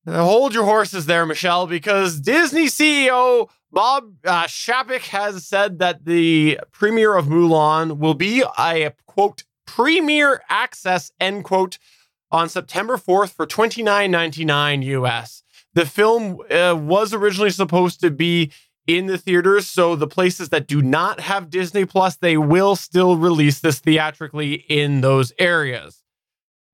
[0.07, 6.61] hold your horses there, Michelle, because Disney CEO Bob uh, Chapek has said that the
[6.73, 11.79] premiere of Mulan will be a quote premiere access end quote
[12.31, 15.43] on September 4th for $29.99 US.
[15.77, 18.51] The film uh, was originally supposed to be
[18.87, 23.19] in the theaters, so the places that do not have Disney Plus, they will still
[23.19, 26.03] release this theatrically in those areas.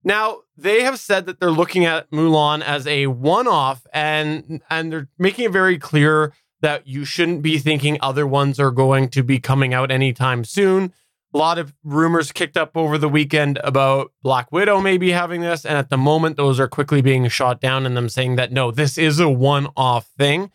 [0.05, 5.09] Now, they have said that they're looking at Mulan as a one-off and and they're
[5.19, 9.41] making it very clear that you shouldn't be thinking other ones are going to be
[9.41, 10.93] coming out anytime soon
[11.35, 15.65] a lot of rumors kicked up over the weekend about Black Widow maybe having this.
[15.65, 18.71] And at the moment, those are quickly being shot down and them saying that no,
[18.71, 20.51] this is a one off thing.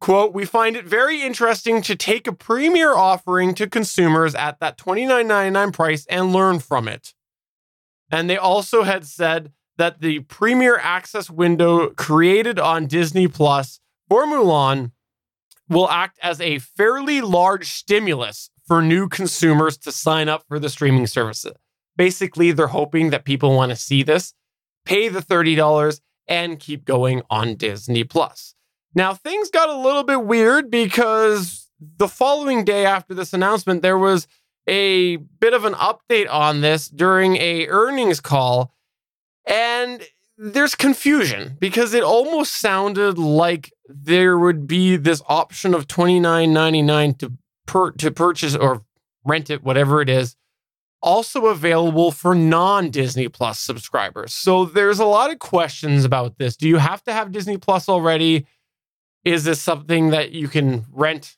[0.00, 4.76] Quote, we find it very interesting to take a premiere offering to consumers at that
[4.76, 7.14] $29.99 price and learn from it.
[8.10, 14.26] And they also had said that the premiere access window created on Disney Plus for
[14.26, 14.90] Mulan
[15.68, 20.68] will act as a fairly large stimulus for new consumers to sign up for the
[20.68, 21.52] streaming services.
[21.96, 24.34] Basically, they're hoping that people want to see this,
[24.84, 28.54] pay the $30, and keep going on Disney Plus.
[28.94, 33.98] Now, things got a little bit weird because the following day after this announcement, there
[33.98, 34.26] was
[34.68, 38.72] a bit of an update on this during a earnings call
[39.46, 40.02] and
[40.38, 47.32] there's confusion because it almost sounded like there would be this option of 29.99 to
[47.66, 48.82] per, to purchase or
[49.24, 50.36] rent it, whatever it is,
[51.02, 54.32] also available for non Disney Plus subscribers.
[54.32, 56.56] So there's a lot of questions about this.
[56.56, 58.46] Do you have to have Disney Plus already?
[59.24, 61.36] Is this something that you can rent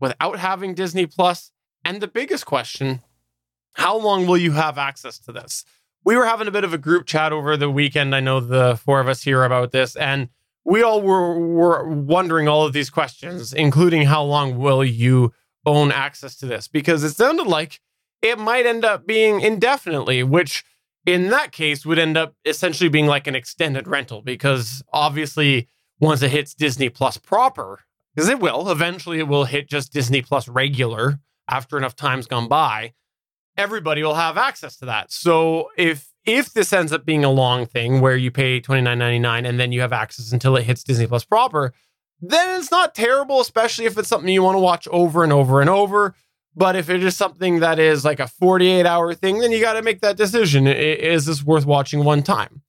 [0.00, 1.50] without having Disney Plus?
[1.84, 3.00] And the biggest question
[3.74, 5.64] how long will you have access to this?
[6.04, 8.14] We were having a bit of a group chat over the weekend.
[8.14, 10.28] I know the four of us here about this, and
[10.64, 15.32] we all were, were wondering all of these questions, including how long will you
[15.66, 16.68] own access to this?
[16.68, 17.80] Because it sounded like
[18.22, 20.64] it might end up being indefinitely, which
[21.06, 25.68] in that case would end up essentially being like an extended rental because obviously
[26.00, 27.80] once it hits Disney Plus proper,
[28.14, 32.48] because it will, eventually it will hit just Disney Plus regular after enough time's gone
[32.48, 32.94] by,
[33.56, 35.12] everybody will have access to that.
[35.12, 38.98] So if if this ends up being a long thing where you pay twenty nine
[38.98, 41.72] ninety nine and then you have access until it hits Disney Plus proper,
[42.20, 45.60] then it's not terrible, especially if it's something you want to watch over and over
[45.60, 46.14] and over.
[46.56, 49.74] But if it is something that is like a 48 hour thing, then you got
[49.74, 50.66] to make that decision.
[50.66, 52.62] Is this worth watching one time?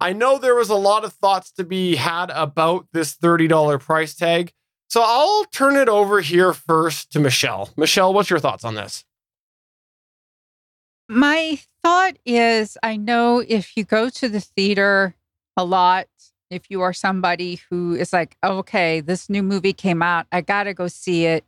[0.00, 4.14] I know there was a lot of thoughts to be had about this $30 price
[4.14, 4.52] tag.
[4.88, 7.70] So I'll turn it over here first to Michelle.
[7.76, 9.04] Michelle, what's your thoughts on this?
[11.08, 15.14] My thought is I know if you go to the theater
[15.56, 16.06] a lot,
[16.50, 20.64] if you are somebody who is like, okay, this new movie came out, I got
[20.64, 21.44] to go see it.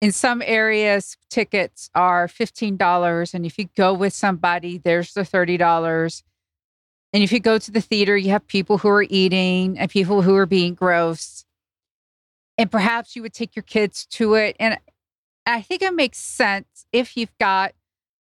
[0.00, 3.34] In some areas, tickets are $15.
[3.34, 6.22] And if you go with somebody, there's the $30.
[7.12, 10.22] And if you go to the theater, you have people who are eating and people
[10.22, 11.44] who are being gross.
[12.58, 14.56] And perhaps you would take your kids to it.
[14.58, 14.78] And
[15.46, 17.72] I think it makes sense if you've got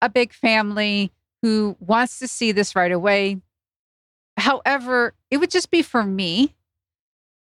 [0.01, 3.41] a big family who wants to see this right away.
[4.37, 6.55] However, it would just be for me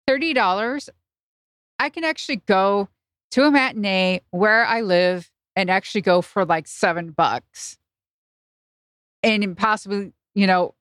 [0.10, 0.90] $30.
[1.80, 2.90] I can actually go
[3.32, 7.78] to a matinee where I live and actually go for like seven bucks
[9.24, 10.74] and possibly, you know,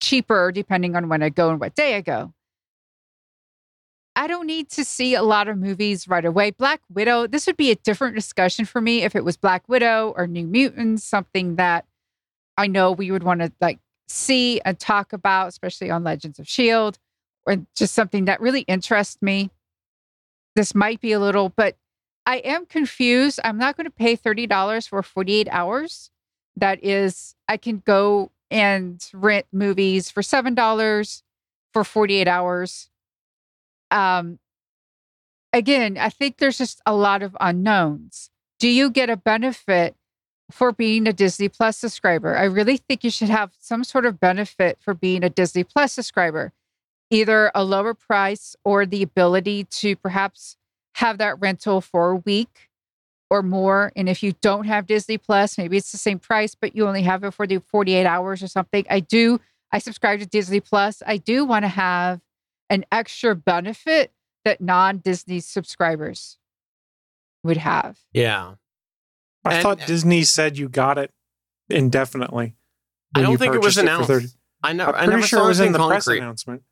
[0.00, 2.32] cheaper depending on when I go and what day I go.
[4.16, 6.52] I don't need to see a lot of movies right away.
[6.52, 10.14] Black Widow, this would be a different discussion for me if it was Black Widow
[10.16, 11.84] or New Mutants, something that
[12.56, 16.44] I know we would want to like see and talk about, especially on Legends of
[16.44, 16.98] S.H.I.E.L.D.,
[17.46, 19.50] or just something that really interests me.
[20.54, 21.76] this might be a little, but
[22.26, 23.40] I am confused.
[23.44, 26.10] I'm not going to pay $30 for 48 hours.
[26.56, 31.22] That is, I can go and rent movies for $7
[31.72, 32.88] for 48 hours.
[33.94, 34.40] Um,
[35.52, 38.28] again, I think there's just a lot of unknowns.
[38.58, 39.94] Do you get a benefit
[40.50, 42.36] for being a Disney Plus subscriber?
[42.36, 45.92] I really think you should have some sort of benefit for being a Disney Plus
[45.92, 46.52] subscriber,
[47.10, 50.56] either a lower price or the ability to perhaps
[50.96, 52.68] have that rental for a week
[53.30, 53.92] or more.
[53.94, 57.02] And if you don't have Disney Plus, maybe it's the same price, but you only
[57.02, 58.84] have it for the 48 hours or something.
[58.90, 59.40] I do,
[59.70, 61.00] I subscribe to Disney Plus.
[61.06, 62.20] I do want to have
[62.74, 64.12] an extra benefit
[64.44, 66.38] that non Disney subscribers
[67.44, 67.98] would have.
[68.12, 68.54] Yeah.
[69.44, 71.12] I And- thought Disney said you got it
[71.70, 72.56] indefinitely.
[73.14, 74.08] I don't think it was purchased for announced.
[74.08, 74.26] 30
[74.64, 76.62] I never, I'm I pretty never sure saw it was in the anything press announcement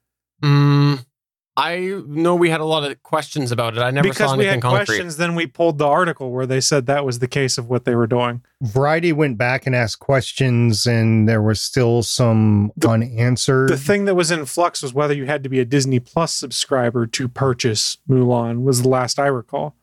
[0.42, 1.06] Mm,
[1.54, 3.80] I know we had a lot of questions about it.
[3.80, 4.86] I never because saw we anything had concrete.
[4.86, 5.16] questions.
[5.18, 7.94] Then we pulled the article where they said that was the case of what they
[7.94, 8.42] were doing.
[8.62, 13.68] Variety went back and asked questions, and there was still some The- unanswered.
[13.68, 16.32] The thing that was in flux was whether you had to be a Disney Plus
[16.34, 18.62] subscriber to purchase Mulan.
[18.62, 19.76] Was the last I recall.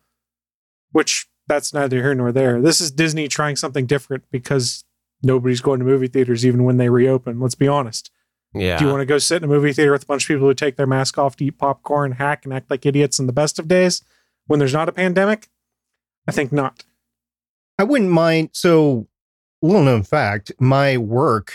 [0.91, 2.59] Which that's neither here nor there.
[2.61, 4.83] This is Disney trying something different because
[5.21, 7.39] nobody's going to movie theaters even when they reopen.
[7.39, 8.09] Let's be honest.
[8.53, 8.77] Yeah.
[8.77, 10.47] Do you want to go sit in a movie theater with a bunch of people
[10.47, 13.33] who take their mask off to eat popcorn, hack, and act like idiots in the
[13.33, 14.01] best of days
[14.47, 15.49] when there's not a pandemic?
[16.27, 16.83] I think not.
[17.77, 18.49] I wouldn't mind.
[18.53, 19.07] So,
[19.61, 21.53] little known fact my work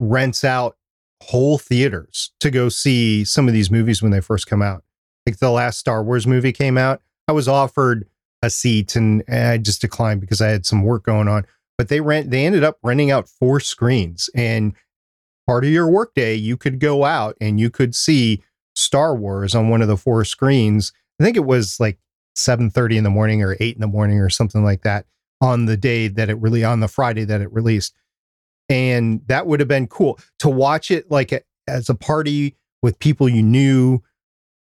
[0.00, 0.76] rents out
[1.22, 4.84] whole theaters to go see some of these movies when they first come out.
[5.26, 8.08] Like the last Star Wars movie came out, I was offered
[8.42, 11.46] a seat and I just declined because I had some work going on.
[11.76, 14.30] But they rent, they ended up renting out four screens.
[14.34, 14.74] And
[15.48, 18.42] part of your workday, you could go out and you could see
[18.76, 20.92] Star Wars on one of the four screens.
[21.18, 21.98] I think it was like
[22.36, 25.06] 7:30 in the morning or 8 in the morning or something like that
[25.40, 27.94] on the day that it really on the Friday that it released.
[28.68, 32.98] And that would have been cool to watch it like a, as a party with
[32.98, 34.00] people you knew.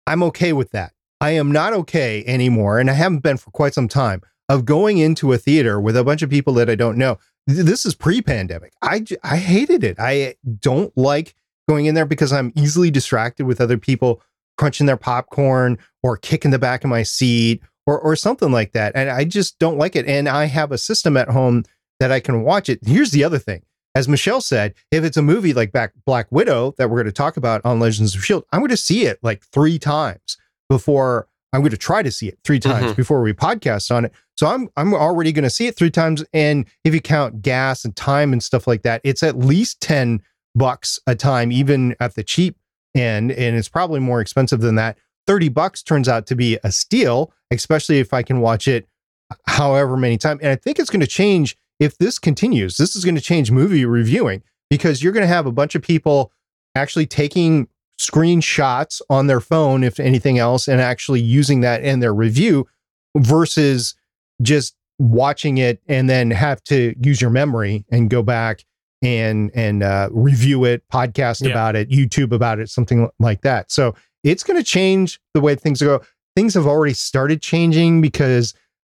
[0.07, 0.93] I'm okay with that.
[1.19, 4.99] I am not okay anymore and I haven't been for quite some time of going
[4.99, 7.19] into a theater with a bunch of people that I don't know.
[7.49, 8.73] Th- This is pre-pandemic.
[8.81, 9.97] I I hated it.
[9.99, 11.35] I don't like
[11.69, 14.21] going in there because I'm easily distracted with other people
[14.57, 18.93] crunching their popcorn or kicking the back of my seat or or something like that.
[18.95, 20.05] And I just don't like it.
[20.05, 21.63] And I have a system at home
[21.99, 22.79] that I can watch it.
[22.85, 23.63] Here's the other thing.
[23.93, 27.11] As Michelle said, if it's a movie like back Black Widow that we're going to
[27.11, 30.37] talk about on Legends of Shield, I'm going to see it like three times
[30.69, 32.95] before I'm going to try to see it three times Mhm.
[32.95, 34.13] before we podcast on it.
[34.37, 36.23] So I'm I'm already going to see it three times.
[36.33, 40.21] And if you count gas and time and stuff like that, it's at least 10
[40.55, 42.57] bucks a time, even at the cheap
[42.95, 43.31] end.
[43.31, 44.97] And it's probably more expensive than that.
[45.27, 48.87] 30 bucks turns out to be a steal, especially if I can watch it
[49.45, 50.39] however many times.
[50.41, 52.77] And I think it's going to change if this continues.
[52.77, 55.81] This is going to change movie reviewing because you're going to have a bunch of
[55.81, 56.31] people
[56.75, 57.67] actually taking
[58.09, 62.67] screenshots on their phone, if anything else, and actually using that in their review
[63.17, 63.95] versus
[64.41, 68.63] just watching it and then have to use your memory and go back
[69.03, 71.49] and and uh, review it, podcast Yeah.
[71.51, 73.71] about it, YouTube about it, something like that.
[73.71, 76.01] So it's going to change the way things go.
[76.35, 78.53] Things have already started changing because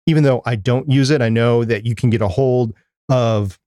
[0.06, 2.74] even though I don't use it, I know that you can get a hold
[3.10, 3.58] of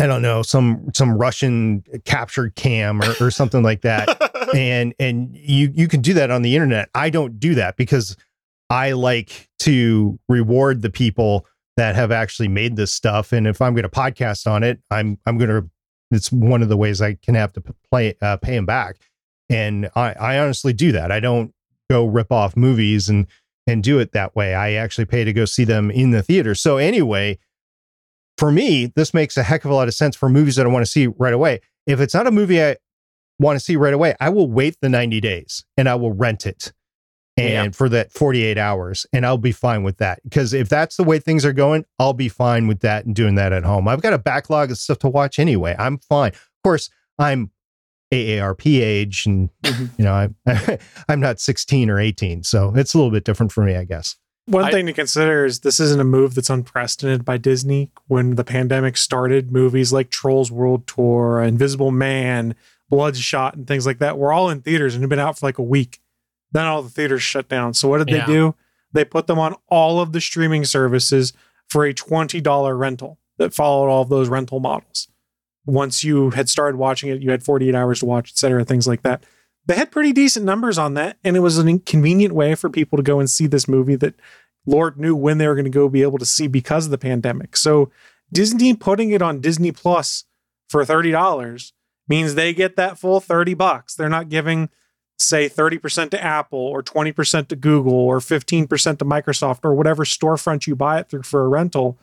[0.00, 4.06] I don't know some some Russian captured cam or, or something like that
[4.56, 6.88] and and you you can do that on the internet.
[6.94, 8.16] I don't do that because
[8.68, 11.46] I like to reward the people
[11.76, 13.32] that have actually made this stuff.
[13.32, 15.70] And if I'm going to podcast on it, I'm I'm going to.
[16.12, 18.96] It's one of the ways I can have to play uh, pay them back.
[19.48, 21.10] And I I honestly do that.
[21.12, 21.54] I don't
[21.88, 23.26] go rip off movies and
[23.66, 24.54] and do it that way.
[24.54, 26.54] I actually pay to go see them in the theater.
[26.54, 27.38] So anyway,
[28.36, 30.68] for me, this makes a heck of a lot of sense for movies that I
[30.68, 31.60] want to see right away.
[31.86, 32.76] If it's not a movie I
[33.40, 36.46] want to see right away, I will wait the 90 days and I will rent
[36.46, 36.72] it
[37.36, 37.70] and Yeah.
[37.70, 40.22] for that 48 hours and I'll be fine with that.
[40.22, 43.34] Because if that's the way things are going, I'll be fine with that and doing
[43.36, 43.88] that at home.
[43.88, 45.74] I've got a backlog of stuff to watch anyway.
[45.78, 46.32] I'm fine.
[46.32, 47.50] Of course, I'm
[48.12, 49.86] AARP age and mm-hmm.
[49.96, 50.36] you know, I'm
[51.08, 54.16] I'm not 16 or 18, so it's a little bit different for me, I guess.
[54.46, 57.90] One I- thing to consider is this isn't a move that's unprecedented by Disney.
[58.08, 62.56] When the pandemic started, movies like Trolls World Tour, Invisible Man,
[62.90, 65.58] Bloodshot, and things like that were all in theaters and had been out for like
[65.58, 66.00] a week.
[66.52, 67.74] Then all the theaters shut down.
[67.74, 68.26] So what did Yeah.
[68.26, 68.54] they do?
[68.92, 71.32] They put them on all of the streaming services
[71.68, 75.06] for a $20 rental that followed all of those rental models.
[75.64, 78.88] Once you had started watching it, you had 48 hours to watch, et cetera, things
[78.88, 79.24] like that.
[79.66, 81.16] they had pretty decent numbers on that.
[81.22, 84.14] And it was an inconvenient way for people to go and see this movie that
[84.66, 86.98] Lord knew when they were going to go be able to see because of the
[86.98, 87.56] pandemic.
[87.56, 87.90] So
[88.32, 90.24] Disney putting it on Disney Plus
[90.68, 91.72] for $30
[92.10, 93.94] means they get that full 30 bucks.
[93.94, 94.68] They're not giving
[95.16, 100.66] say 30% to Apple or 20% to Google or 15% to Microsoft or whatever storefront
[100.66, 101.98] you buy it through for a rental.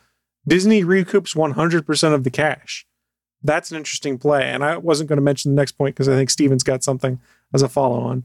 [0.47, 2.87] Disney recoups 100% of the cash.
[3.43, 4.43] That's an interesting play.
[4.43, 7.19] And I wasn't going to mention the next point because I think Stephen's got something
[7.53, 8.23] as a follow on.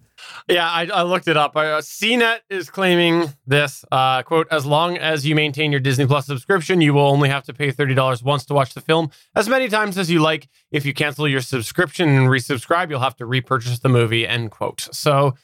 [0.49, 1.57] Yeah, I, I, looked it up.
[1.57, 6.27] Uh, CNET is claiming this uh, quote: "As long as you maintain your Disney Plus
[6.27, 9.49] subscription, you will only have to pay thirty dollars once to watch the film as
[9.49, 10.49] many times as you like.
[10.71, 14.89] If you cancel your subscription and resubscribe, you'll have to repurchase the movie." End quote.
[14.93, 15.35] So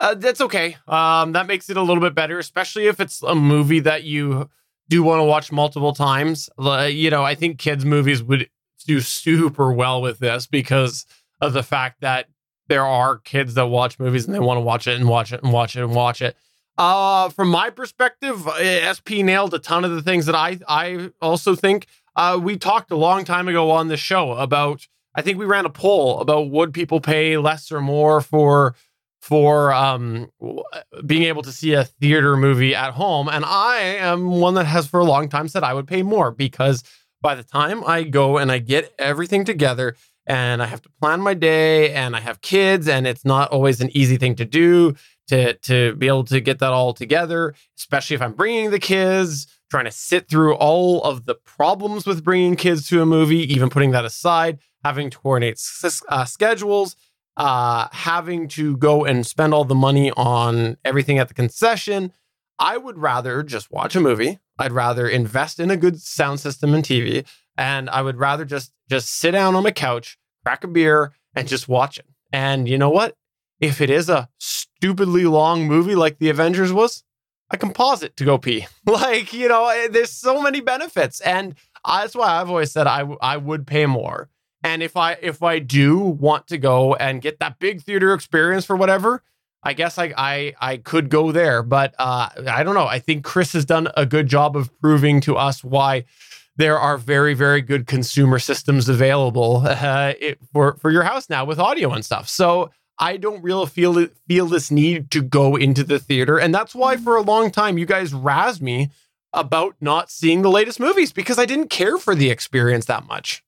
[0.00, 0.76] uh, that's okay.
[0.86, 4.50] Um, that makes it a little bit better, especially if it's a movie that you
[4.88, 6.48] do want to watch multiple times.
[6.58, 8.48] you know, I think kids' movies would
[8.86, 11.06] do super well with this because
[11.40, 12.26] of the fact that
[12.68, 15.42] there are kids that watch movies and they want to watch it and watch it
[15.42, 16.36] and watch it and watch it.
[16.78, 21.10] Uh, from my perspective, uh, SP nailed a ton of the things that I I
[21.22, 21.86] also think.
[22.14, 24.86] Uh, we talked a long time ago on the show about.
[25.18, 28.74] I think we ran a poll about would people pay less or more for
[29.22, 30.30] for um,
[31.06, 34.86] being able to see a theater movie at home, and I am one that has
[34.86, 36.84] for a long time said I would pay more because
[37.22, 39.96] by the time I go and I get everything together
[40.26, 43.80] and I have to plan my day and I have kids and it's not always
[43.80, 44.94] an easy thing to do
[45.28, 49.46] to to be able to get that all together, especially if I'm bringing the kids,
[49.70, 53.70] trying to sit through all of the problems with bringing kids to a movie, even
[53.70, 55.60] putting that aside, having to coordinate
[56.08, 56.96] uh, schedules,
[57.36, 62.12] uh, having to go and spend all the money on everything at the concession.
[62.58, 64.38] I would rather just watch a movie.
[64.58, 68.72] I'd rather invest in a good sound system and TV and I would rather just
[68.88, 72.06] just sit down on my couch, crack a beer, and just watch it.
[72.32, 73.16] And you know what?
[73.60, 77.02] If it is a stupidly long movie like The Avengers was,
[77.50, 78.66] I can pause it to go pee.
[78.86, 81.54] like you know, eh, there's so many benefits, and
[81.86, 84.28] that's why I've always said I I would pay more.
[84.62, 88.64] And if I if I do want to go and get that big theater experience
[88.64, 89.22] for whatever,
[89.62, 91.62] I guess I I, I could go there.
[91.62, 92.86] But uh, I don't know.
[92.86, 96.04] I think Chris has done a good job of proving to us why
[96.56, 101.44] there are very very good consumer systems available uh, it, for for your house now
[101.44, 102.28] with audio and stuff.
[102.28, 106.74] So I don't really feel feel this need to go into the theater, and that's
[106.74, 108.90] why for a long time you guys razzed me
[109.32, 113.44] about not seeing the latest movies because I didn't care for the experience that much.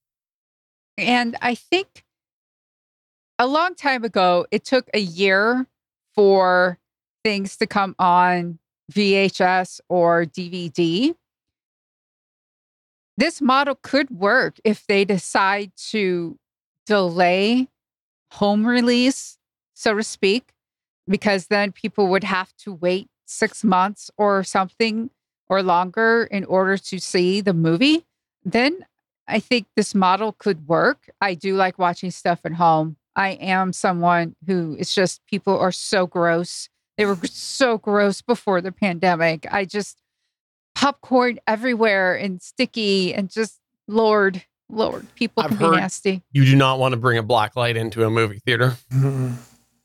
[0.98, 2.04] And I think
[3.38, 5.66] a long time ago, it took a year
[6.14, 6.78] for
[7.24, 8.58] things to come on
[8.92, 11.14] VHS or DVD
[13.18, 16.38] this model could work if they decide to
[16.86, 17.66] delay
[18.30, 19.38] home release,
[19.74, 20.52] so to speak,
[21.08, 25.10] because then people would have to wait six months or something
[25.48, 28.06] or longer in order to see the movie.
[28.44, 28.86] Then
[29.26, 31.10] I think this model could work.
[31.20, 32.96] I do like watching stuff at home.
[33.16, 36.68] I am someone who it's just people are so gross.
[36.96, 39.44] They were so gross before the pandemic.
[39.50, 39.98] I just
[40.78, 43.58] popcorn everywhere and sticky and just
[43.88, 46.22] Lord, Lord, people I've can be nasty.
[46.30, 48.76] You do not want to bring a black light into a movie theater.
[48.92, 49.32] Mm-hmm.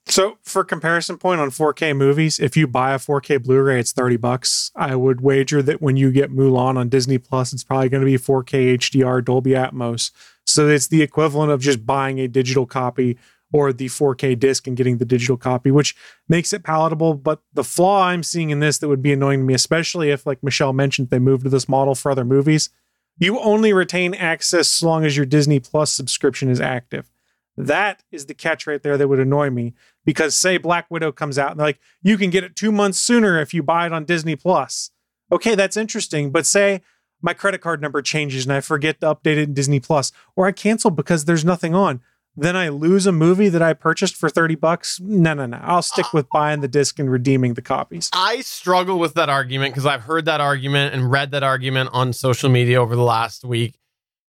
[0.05, 4.17] So, for comparison point on 4K movies, if you buy a 4K Blu-ray, it's 30
[4.17, 4.69] bucks.
[4.75, 8.05] I would wager that when you get Mulan on Disney Plus, it's probably going to
[8.05, 10.11] be 4K HDR Dolby Atmos.
[10.45, 13.17] So it's the equivalent of just buying a digital copy
[13.53, 15.95] or the 4K disc and getting the digital copy, which
[16.27, 17.13] makes it palatable.
[17.13, 20.25] But the flaw I'm seeing in this that would be annoying to me, especially if,
[20.25, 22.69] like Michelle mentioned, they move to this model for other movies,
[23.17, 27.11] you only retain access as long as your Disney Plus subscription is active.
[27.55, 31.37] That is the catch right there that would annoy me because, say, Black Widow comes
[31.37, 33.93] out and they're like, you can get it two months sooner if you buy it
[33.93, 34.89] on Disney Plus.
[35.31, 36.31] Okay, that's interesting.
[36.31, 36.81] But say
[37.21, 40.47] my credit card number changes and I forget to update it in Disney Plus, or
[40.47, 42.01] I cancel because there's nothing on
[42.35, 44.99] then I lose a movie that I purchased for 30 bucks.
[44.99, 45.59] No, no, no.
[45.61, 48.09] I'll stick with buying the disc and redeeming the copies.
[48.13, 52.11] I struggle with that argument because I've heard that argument and read that argument on
[52.13, 53.77] social media over the last week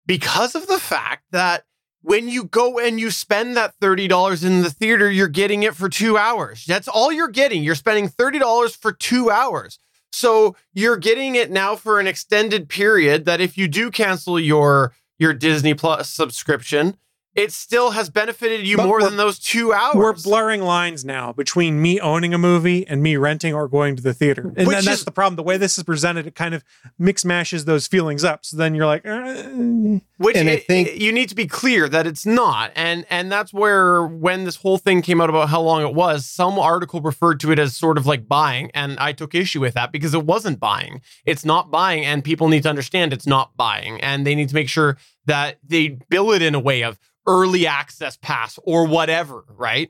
[0.05, 1.63] because of the fact that
[2.01, 5.87] when you go and you spend that $30 in the theater, you're getting it for
[5.87, 6.65] two hours.
[6.65, 7.63] That's all you're getting.
[7.63, 9.79] You're spending $30 for two hours.
[10.11, 14.93] So you're getting it now for an extended period that if you do cancel your
[15.17, 16.97] your Disney Plus subscription,
[17.35, 19.95] it still has benefited you But more than those two hours.
[19.95, 24.03] We're blurring lines now between me owning a movie and me renting or going to
[24.03, 24.53] the theater.
[24.55, 25.35] And Which then that's is- the problem.
[25.35, 26.63] The way this is presented, it kind of
[26.99, 28.45] mix mashes those feelings up.
[28.45, 31.89] So then you're like, uh, Which And I think- it- you need to be clear
[31.89, 35.61] that it's not, and and that's where when this whole thing came out about how
[35.61, 39.11] long it was, some article referred to it as sort of like buying, and I
[39.11, 41.01] took issue with that because it wasn't buying.
[41.25, 44.55] It's not buying, and people need to understand it's not buying, and they need to
[44.55, 49.45] make sure that they bill it in a way of early access pass or whatever,
[49.49, 49.89] right?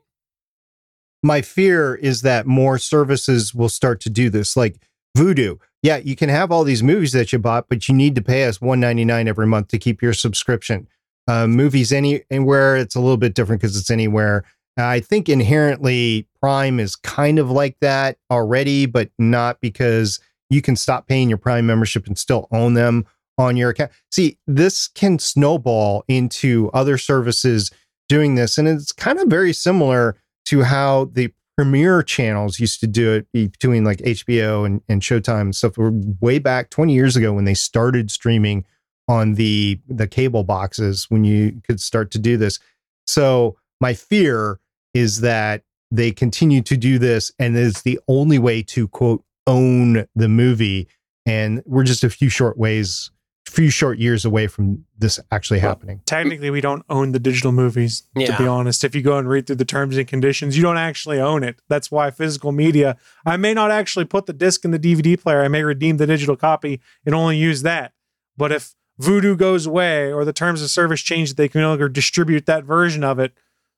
[1.23, 4.75] my fear is that more services will start to do this like
[5.17, 8.21] Vudu yeah you can have all these movies that you bought but you need to
[8.21, 10.87] pay us 199 every month to keep your subscription.
[11.25, 14.43] Uh, movies any anywhere it's a little bit different because it's anywhere.
[14.75, 20.19] I think inherently prime is kind of like that already but not because
[20.49, 23.05] you can stop paying your prime membership and still own them
[23.37, 27.71] on your account see this can snowball into other services
[28.09, 30.15] doing this and it's kind of very similar
[30.45, 35.41] to how the premiere channels used to do it between like HBO and, and Showtime
[35.41, 35.73] and stuff
[36.19, 38.65] way back 20 years ago when they started streaming
[39.07, 42.59] on the the cable boxes when you could start to do this.
[43.05, 44.59] So my fear
[44.93, 50.05] is that they continue to do this and it's the only way to quote own
[50.15, 50.87] the movie
[51.25, 53.11] and we're just a few short ways
[53.45, 56.01] few short years away from this actually Well, happening.
[56.05, 58.83] technically, we don't own the digital movies, to be honest.
[58.83, 61.57] If you go and read through the terms and conditions, you don't actually own it.
[61.69, 62.95] That's why physical media,
[63.25, 65.43] I may not actually put the disc in the DVD player.
[65.43, 67.93] I may redeem the digital copy and only use that.
[68.37, 71.69] But if Vudu goes away or the terms of service change that they can no
[71.69, 73.33] longer distribute that version of it,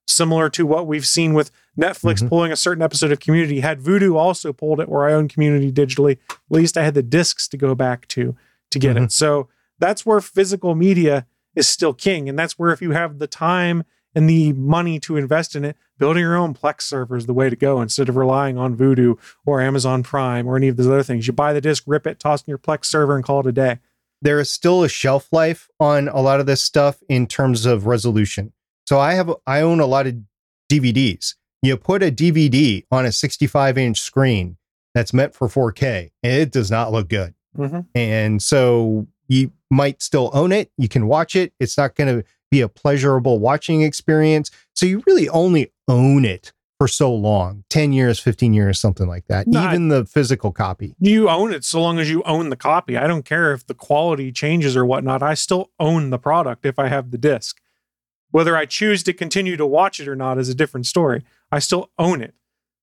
[0.08, 2.30] similar to what we've seen with Netflix Mhm.
[2.30, 5.72] pulling a certain episode of Community, had Vudu also pulled it where I own Community
[5.72, 8.36] digitally, at least I had the discs to go back to
[8.72, 9.06] to get Mhm.
[9.06, 9.12] it.
[9.12, 9.48] So
[9.80, 11.26] that's where physical media
[11.56, 12.28] is still king.
[12.30, 13.84] And that's where if you have the time
[14.14, 17.50] and the money to invest in it, building your own Plex server is the way
[17.50, 21.04] to go instead of relying on Vudu or Amazon Prime or any of those other
[21.04, 21.28] things.
[21.28, 23.52] You buy the disc, rip it, toss in your Plex server, and call it a
[23.52, 23.80] day.
[24.22, 27.86] there is still a shelf life on a lot of this stuff in terms of
[27.86, 28.54] resolution.
[28.88, 30.16] So I have I own a lot of
[30.72, 31.36] DVDs.
[31.62, 34.58] You put a DVD on a 65 inch screen
[34.94, 37.34] that's meant for 4K, and it does not look good.
[37.58, 37.86] Mhm.
[37.94, 40.72] And so you might still own it.
[40.78, 41.54] You can watch it.
[41.60, 44.52] It's not going to be a pleasurable watching experience.
[44.74, 49.26] So you really only own it for so long 10 years, 15 years, something like
[49.28, 49.48] that.
[49.48, 50.96] No, I- Even the physical copy.
[51.00, 52.98] You own it so long as you own the copy.
[52.98, 55.24] I don't care if the quality changes or whatnot.
[55.24, 57.60] I still own the product if I have the disc.
[58.32, 61.24] Whether I choose to continue to watch it or not is a different story.
[61.52, 62.34] I still own it.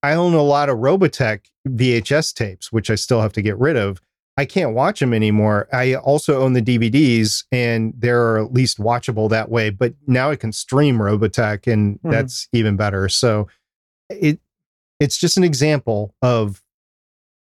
[0.03, 3.77] I own a lot of Robotech VHS tapes, which I still have to get rid
[3.77, 4.01] of.
[4.37, 5.69] I can't watch them anymore.
[5.73, 9.69] I also own the DVDs, and they're at least watchable that way.
[9.71, 12.11] But now I can stream Robotech, and Mhm.
[12.11, 13.09] that's even better.
[13.09, 13.49] So
[14.09, 14.41] it
[15.01, 16.63] it's just an example of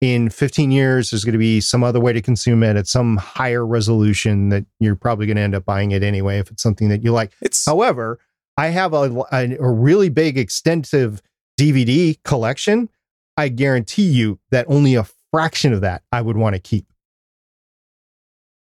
[0.02, 3.18] in 15 years there's going to be some other way to consume it at some
[3.18, 6.88] higher resolution that you're probably going to end up buying it anyway if it's something
[6.88, 7.34] that you like.
[7.41, 8.18] It's However,
[8.56, 11.22] I have a, a, a really big, extensive
[11.60, 12.88] DVD collection.
[13.36, 16.85] I guarantee you that only a fraction of that I would want to keep.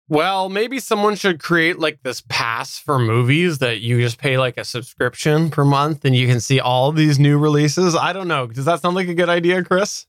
[0.07, 4.55] Well, maybe someone should create like this pass for movies that you just pay like
[4.55, 7.95] a subscription per month and you can see all these new releases.
[7.95, 8.45] I don't know.
[8.45, 10.05] Does that sound like a good idea, Chris?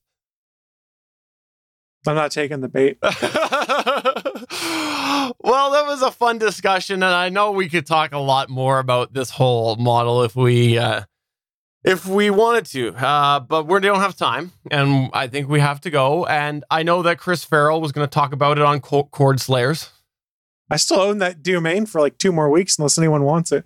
[2.06, 2.98] I'm not taking the bait.
[3.02, 3.12] well,
[5.72, 9.12] that was a fun discussion, and I know we could talk a lot more about
[9.12, 11.02] this whole model if we uh,
[11.86, 15.80] if we wanted to, uh, but we don't have time, and I think we have
[15.82, 16.26] to go.
[16.26, 19.40] And I know that Chris Ferrell was going to talk about it on Co- Cord
[19.40, 19.90] Slayers.
[20.68, 23.64] I still own that domain for like two more weeks unless anyone wants it.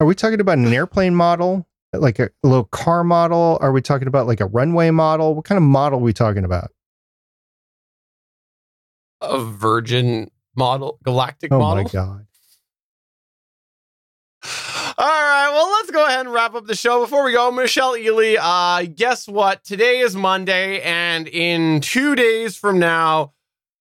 [0.00, 3.58] Are we talking about an airplane model, like a little car model?
[3.60, 5.34] Are we talking about like a runway model?
[5.34, 6.70] What kind of model are we talking about?
[9.20, 11.80] A Virgin model, galactic Oh model.
[11.80, 12.26] Oh my God.
[15.00, 17.00] All right, well, let's go ahead and wrap up the show.
[17.00, 19.62] Before we go, Michelle Ealey, uh, guess what?
[19.62, 23.32] Today is Monday, and in two days from now,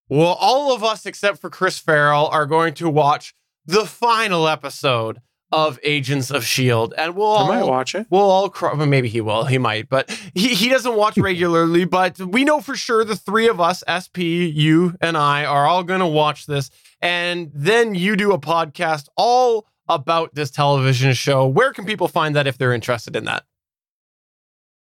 [0.10, 3.34] well, all of us except for Chris Ferrell are going to watch
[3.66, 5.20] the final episode
[5.52, 8.06] of Agents of Shield, and we'll I all might watch it.
[8.12, 8.76] We'll all cry.
[8.76, 9.46] Well, maybe he will.
[9.46, 11.86] He might, but he, he doesn't watch regularly.
[11.86, 14.22] but we know for sure the three of us, SP,
[14.54, 16.70] you, and I, are all going to watch this.
[17.02, 21.48] And then you do a podcast all about this television show.
[21.48, 23.44] Where can people find that if they're interested in that?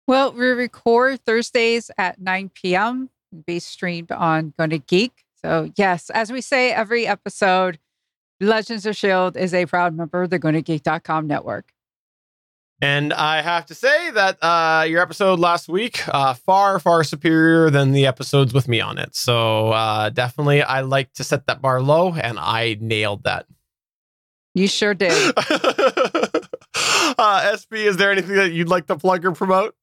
[0.07, 3.11] Well, we record Thursdays at 9 p.m.
[3.33, 5.25] And be streamed on Gonna Geek.
[5.43, 7.79] So yes, as we say every episode,
[8.41, 9.41] Legends of S.H.I.E.L.D.
[9.41, 11.73] is a proud member of the GonnaGeek.com network.
[12.81, 17.71] And I have to say that uh, your episode last week, uh, far, far superior
[17.71, 19.15] than the episodes with me on it.
[19.15, 23.47] So uh, definitely, I like to set that bar low, and I nailed that.
[24.55, 25.13] You sure did.
[27.19, 29.75] uh, SP, is there anything that you'd like to plug or promote?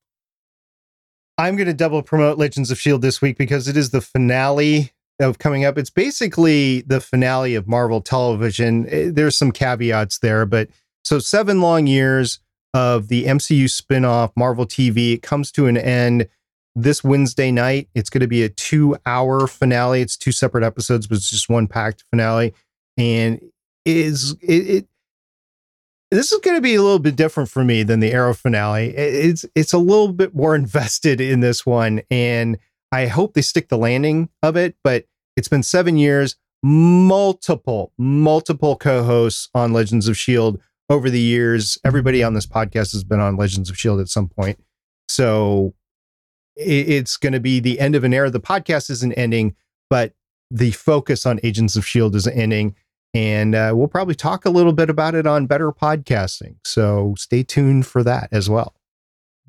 [1.38, 3.02] I'm going to double promote Legends of S.H.I.E.L.D.
[3.02, 5.78] this week because it is the finale of coming up.
[5.78, 8.88] It's basically the finale of Marvel television.
[8.90, 10.70] Eh, there's some caveats there, but
[11.04, 12.40] so seven long years
[12.74, 16.28] of the MCU spinoff, Marvel TV, it comes to an end
[16.76, 17.90] this Wednesday night.
[17.94, 20.02] It's going to be a two hour finale.
[20.02, 22.54] It's two separate episodes, but it's just one packed finale.
[22.98, 23.52] And it
[23.86, 24.88] is it, it
[26.12, 28.90] this is going to be a little bit different for me than the Arrow finale.
[28.90, 32.58] It's it's a little bit more invested in this one, and
[32.92, 34.76] I hope they stick the landing of it.
[34.84, 35.06] But
[35.38, 41.78] it's been seven years, multiple multiple co-hosts on Legends of Shield over the years.
[41.86, 44.62] Everybody on this podcast has been on Legends of Shield at some point,
[45.08, 45.74] so
[46.58, 48.30] it's going to be the end of an era.
[48.30, 49.56] The podcast isn't ending,
[49.90, 50.14] but
[50.52, 52.76] the focus on Agents of Shield is ending
[53.14, 56.56] and uh, we'll probably talk a little bit about it on better podcasting.
[56.64, 58.76] So stay tuned for that as well.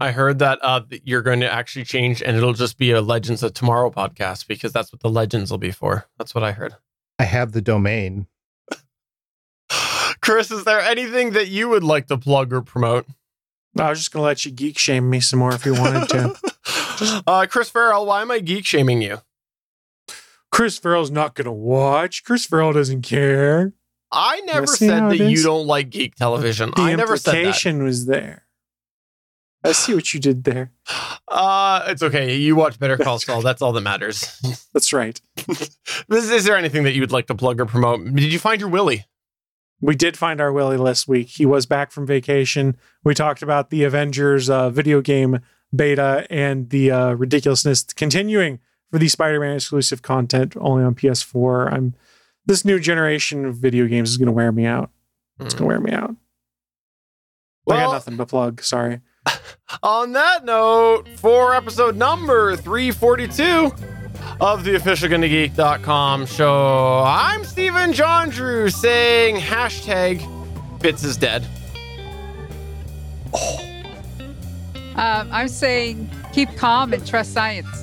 [0.00, 3.42] I heard that uh, you're going to actually change, and it'll just be a Legends
[3.42, 6.06] of Tomorrow podcast because that's what the Legends will be for.
[6.18, 6.74] That's what I heard.
[7.20, 8.26] I have the domain.
[10.20, 13.06] Chris, is there anything that you would like to plug or promote?
[13.78, 16.08] I was just going to let you geek shame me some more if you wanted
[16.08, 17.22] to.
[17.26, 19.20] uh, Chris Ferrell, why am I geek shaming you?
[20.52, 22.22] Chris Ferrell's not going to watch.
[22.24, 23.72] Chris Ferrell doesn't care.
[24.12, 26.70] I never said that you don't like geek television.
[26.76, 27.38] The I never said that.
[27.38, 28.46] implication was there.
[29.64, 30.72] I see what you did there.
[31.28, 32.36] Uh, it's okay.
[32.36, 33.40] You watch Better Call Saul.
[33.40, 34.38] That's all that matters.
[34.74, 35.18] That's right.
[35.48, 38.04] is, is there anything that you would like to plug or promote?
[38.14, 39.06] Did you find your Willie?
[39.80, 41.28] We did find our Willie last week.
[41.28, 42.76] He was back from vacation.
[43.02, 45.40] We talked about the Avengers uh, video game
[45.74, 48.58] beta and the uh, ridiculousness continuing
[48.92, 51.72] for the Spider-Man exclusive content only on PS4.
[51.72, 51.94] I'm
[52.44, 54.90] this new generation of video games is going to wear me out.
[55.40, 56.14] It's going to wear me out.
[57.64, 58.62] Well, I got nothing but plug.
[58.62, 59.00] Sorry.
[59.82, 63.72] On that note, for episode number 342
[64.40, 70.20] of the official GonnaGeek.com show, I'm Stephen Jondrew saying hashtag
[70.82, 71.46] Bits is dead.
[73.32, 73.68] Oh.
[74.96, 77.81] Um, I'm saying keep calm and trust science.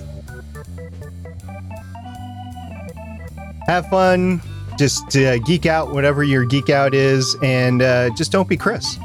[3.70, 4.42] Have fun,
[4.80, 8.98] just uh, geek out, whatever your geek out is, and uh, just don't be Chris.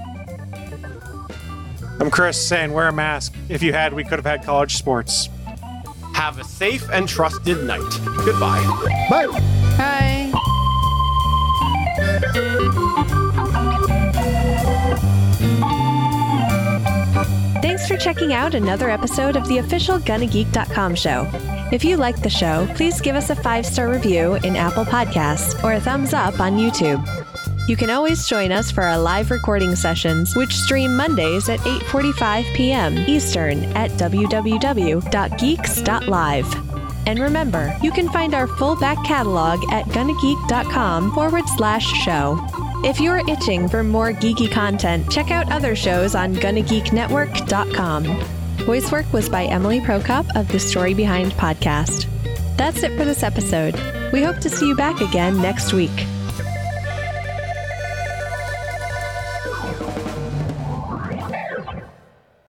[2.01, 3.35] I'm Chris saying wear a mask.
[3.51, 5.29] If you had, we could have had college sports.
[6.15, 8.01] Have a safe and trusted night.
[8.25, 8.65] Goodbye.
[9.11, 9.27] Bye.
[9.77, 10.31] Bye.
[17.85, 21.29] Thanks for checking out another episode of the official GonnaGeek.com show.
[21.71, 25.63] If you like the show, please give us a five star review in Apple Podcasts
[25.63, 27.07] or a thumbs up on YouTube.
[27.69, 32.55] You can always join us for our live recording sessions, which stream Mondays at 8:45
[32.55, 32.97] p.m.
[33.07, 35.07] Eastern at www.geeks.live.
[37.07, 42.64] And remember, you can find our full back catalog at gonnageek.com forward slash show.
[42.85, 48.05] If you're itching for more geeky content, check out other shows on GonnaGeekNetwork.com.
[48.67, 52.07] Voice work was by Emily Prokop of the Story Behind podcast.
[52.59, 53.75] That's it for this episode.
[54.13, 56.07] We hope to see you back again next week.